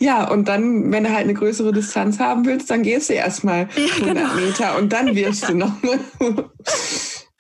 [0.00, 3.68] ja, und dann, wenn du halt eine größere Distanz haben willst, dann gehst du erstmal
[3.76, 4.34] Ja, 100 genau.
[4.34, 5.72] Meter und dann wirfst du noch.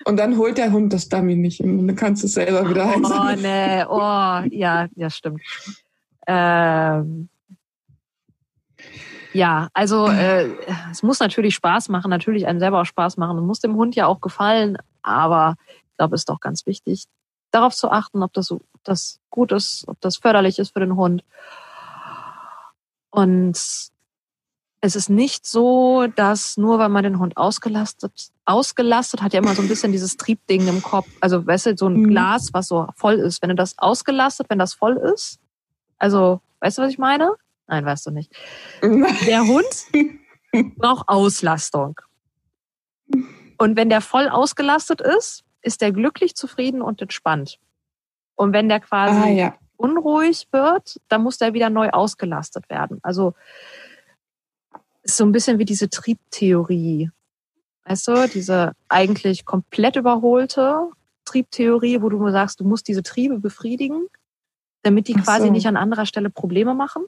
[0.04, 2.86] Und dann holt der Hund das Dummy nicht und dann kannst du es selber wieder
[2.86, 3.40] Oh, einsammeln.
[3.40, 5.40] nee, oh, ja, ja, stimmt.
[6.26, 7.28] Ähm,
[9.32, 10.48] ja, also äh,
[10.90, 13.94] es muss natürlich Spaß machen, natürlich einem selber auch Spaß machen und muss dem Hund
[13.94, 17.04] ja auch gefallen, aber ich glaube, es ist doch ganz wichtig,
[17.50, 20.96] darauf zu achten, ob das, ob das gut ist, ob das förderlich ist für den
[20.96, 21.24] Hund.
[23.10, 23.56] Und
[24.84, 29.54] es ist nicht so, dass nur weil man den Hund ausgelastet, ausgelastet hat ja immer
[29.54, 31.08] so ein bisschen dieses Triebding im Kopf.
[31.20, 32.08] Also, weißt du, so ein Mhm.
[32.08, 33.42] Glas, was so voll ist.
[33.42, 35.38] Wenn du das ausgelastet, wenn das voll ist,
[35.98, 37.36] also, weißt du, was ich meine?
[37.68, 38.32] Nein, weißt du nicht.
[38.82, 42.00] Der Hund braucht Auslastung.
[43.62, 47.60] Und wenn der voll ausgelastet ist, ist der glücklich, zufrieden und entspannt.
[48.34, 49.54] Und wenn der quasi ah ja.
[49.76, 52.98] unruhig wird, dann muss der wieder neu ausgelastet werden.
[53.04, 53.34] Also
[55.04, 57.12] ist so ein bisschen wie diese Triebtheorie.
[57.84, 60.88] Weißt du, diese eigentlich komplett überholte
[61.24, 64.08] Triebtheorie, wo du sagst, du musst diese Triebe befriedigen,
[64.82, 65.52] damit die Ach quasi so.
[65.52, 67.04] nicht an anderer Stelle Probleme machen.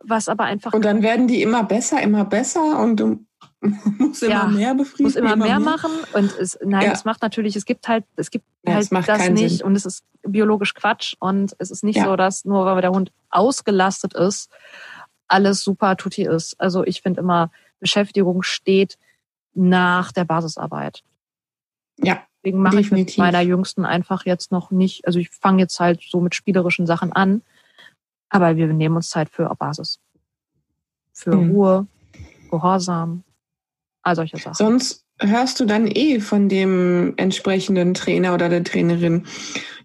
[0.00, 3.27] Was aber einfach Und dann werden die immer besser, immer besser und du
[3.98, 5.04] musst immer Ja, mehr befriedigen.
[5.04, 6.92] muss immer mehr machen und es, nein, Ja.
[6.92, 9.66] es macht natürlich, es gibt halt, es gibt Ja, halt es macht das nicht Sinn.
[9.66, 13.12] und es ist biologisch Quatsch und es ist nicht so, dass nur weil der Hund
[13.30, 14.50] ausgelastet ist,
[15.26, 16.58] alles super tutti ist.
[16.60, 18.96] Also ich finde immer, Beschäftigung steht
[19.54, 21.02] nach der Basisarbeit.
[21.98, 25.80] Ja, Deswegen mache ich mit meiner Jüngsten einfach jetzt noch nicht, also ich fange jetzt
[25.80, 27.42] halt so mit spielerischen Sachen an,
[28.30, 29.98] aber wir nehmen uns Zeit für Basis.
[31.12, 31.50] Für Mhm.
[31.50, 31.86] Ruhe,
[32.48, 33.24] Gehorsam,
[34.02, 34.54] all solche Sachen.
[34.54, 39.26] sonst hörst du dann eh von dem entsprechenden Trainer oder der Trainerin,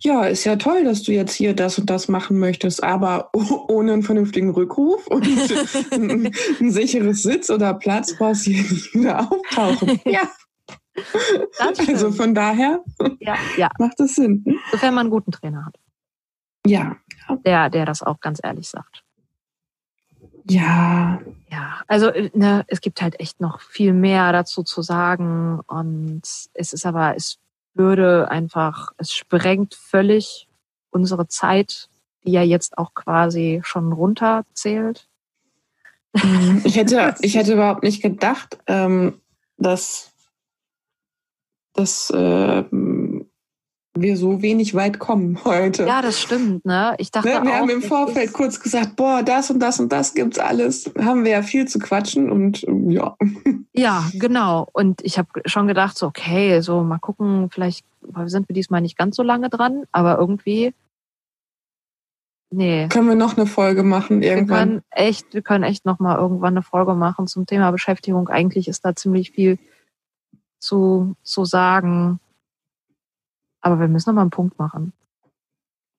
[0.01, 3.65] ja, ist ja toll, dass du jetzt hier das und das machen möchtest, aber oh-
[3.69, 5.25] ohne einen vernünftigen Rückruf und
[5.91, 9.99] ein, ein sicheres Sitz oder Platz brauchst du hier nicht wieder auftauchen.
[10.05, 10.29] Ja,
[11.57, 12.83] Das also von daher
[13.19, 14.45] ja, ja, macht es Sinn.
[14.71, 15.75] sofern man einen guten Trainer hat,
[16.67, 16.97] Ja,
[17.45, 19.02] der, der das auch ganz ehrlich sagt.
[20.49, 21.19] Ja,
[21.49, 26.21] Ja, also äh, ne, es gibt halt echt noch viel mehr dazu zu sagen und
[26.53, 27.39] es ist aber, es
[27.73, 30.47] würde einfach, es sprengt völlig
[30.91, 31.89] unsere Zeit,
[32.23, 35.07] die ja jetzt auch quasi schon runterzählt.
[36.63, 39.21] Ich hätte, ich hätte überhaupt nicht gedacht, ähm,
[39.57, 40.11] dass,
[41.73, 42.82] dass ähm,
[43.95, 45.85] wir so wenig weit kommen heute.
[45.85, 46.95] Ja, das stimmt, ne?
[46.97, 49.91] Ich dachte Ne, wir auch, haben im Vorfeld kurz gesagt, boah, das und das und
[49.91, 50.91] das gibt's alles.
[50.99, 53.15] Haben wir ja viel zu quatschen und ja.
[53.75, 54.67] Ja, genau.
[54.71, 57.83] Und ich habe schon gedacht, so, okay, so mal gucken, vielleicht
[58.25, 60.75] sind wir diesmal nicht ganz so lange dran, aber irgendwie,
[62.51, 62.87] nee.
[62.89, 64.57] Können wir noch eine Folge machen Wir irgendwann?
[64.69, 68.29] können echt, wir können echt noch mal irgendwann eine Folge machen zum Thema Beschäftigung.
[68.29, 69.57] Eigentlich ist da ziemlich viel
[70.59, 72.19] zu, zu sagen.
[73.63, 74.91] Aber wir müssen noch mal einen Punkt machen.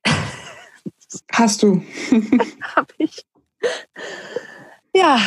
[1.33, 1.83] Hast du.
[2.77, 3.27] Hab ich.
[4.95, 5.19] Ja.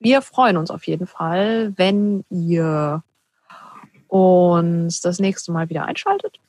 [0.00, 3.04] Wir freuen uns auf jeden Fall, wenn ihr
[4.08, 6.40] uns das nächste Mal wieder einschaltet.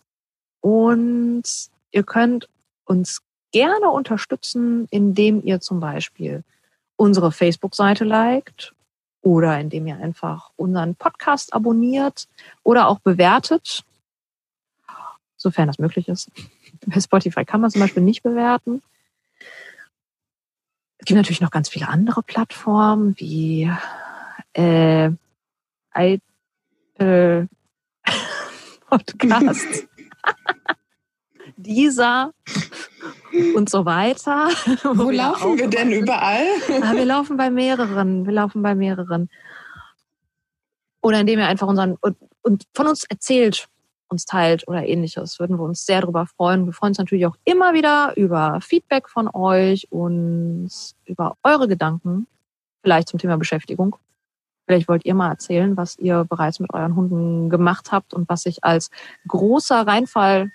[0.60, 1.44] Und
[1.92, 2.50] ihr könnt
[2.86, 6.44] uns gerne unterstützen, indem ihr zum Beispiel
[6.96, 8.75] unsere Facebook-Seite liked
[9.26, 12.28] oder indem ihr einfach unseren Podcast abonniert
[12.62, 13.84] oder auch bewertet,
[15.36, 16.30] sofern das möglich ist.
[16.86, 18.84] Bei Spotify kann man zum Beispiel nicht bewerten.
[21.00, 23.72] Es gibt natürlich noch ganz viele andere Plattformen wie
[24.54, 25.10] äh,
[25.92, 27.50] Apple
[28.88, 29.88] Podcasts,
[31.58, 32.32] dieser
[33.56, 34.50] und so weiter.
[34.84, 36.46] Wo wir laufen auch wir denn überall?
[36.82, 38.26] Ah, wir laufen bei mehreren.
[38.26, 39.30] Wir laufen bei mehreren.
[41.02, 43.68] Oder indem ihr einfach unseren und, und von uns erzählt,
[44.08, 46.66] uns teilt oder ähnliches, würden wir uns sehr darüber freuen.
[46.66, 50.70] Wir freuen uns natürlich auch immer wieder über Feedback von euch und
[51.06, 52.28] über eure Gedanken,
[52.82, 53.96] vielleicht zum Thema Beschäftigung.
[54.68, 58.42] Vielleicht wollt ihr mal erzählen, was ihr bereits mit euren Hunden gemacht habt und was
[58.44, 58.90] sich als
[59.28, 60.52] großer Reinfall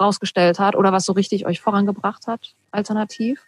[0.00, 3.44] rausgestellt hat oder was so richtig euch vorangebracht hat, alternativ.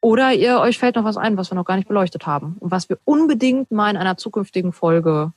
[0.00, 2.70] Oder ihr euch fällt noch was ein, was wir noch gar nicht beleuchtet haben und
[2.70, 5.32] was wir unbedingt mal in einer zukünftigen Folge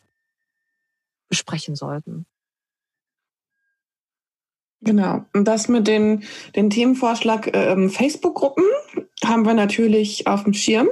[1.27, 2.25] besprechen sollten.
[4.81, 5.25] Genau.
[5.33, 6.23] Und das mit den,
[6.55, 8.65] den Themenvorschlag ähm, Facebook-Gruppen
[9.23, 10.89] haben wir natürlich auf dem Schirm.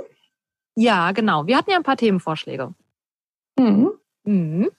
[0.76, 1.46] Ja, genau.
[1.48, 2.74] Wir hatten ja ein paar Themenvorschläge.
[3.60, 3.92] Mhm.
[4.24, 4.72] Mhm.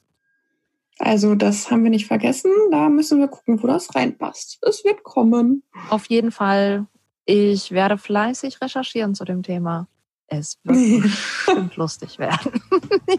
[0.99, 2.51] Also das haben wir nicht vergessen.
[2.71, 4.59] Da müssen wir gucken, wo das reinpasst.
[4.63, 5.63] Es wird kommen.
[5.91, 6.87] Auf jeden Fall.
[7.25, 9.89] Ich werde fleißig recherchieren zu dem Thema.
[10.27, 12.53] Es wird bestimmt lustig werden.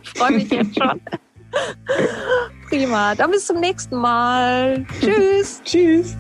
[0.02, 1.02] Ich freue mich jetzt schon.
[2.70, 3.16] Prima.
[3.16, 4.86] Dann bis zum nächsten Mal.
[5.00, 5.62] Tschüss.
[5.64, 6.16] Tschüss.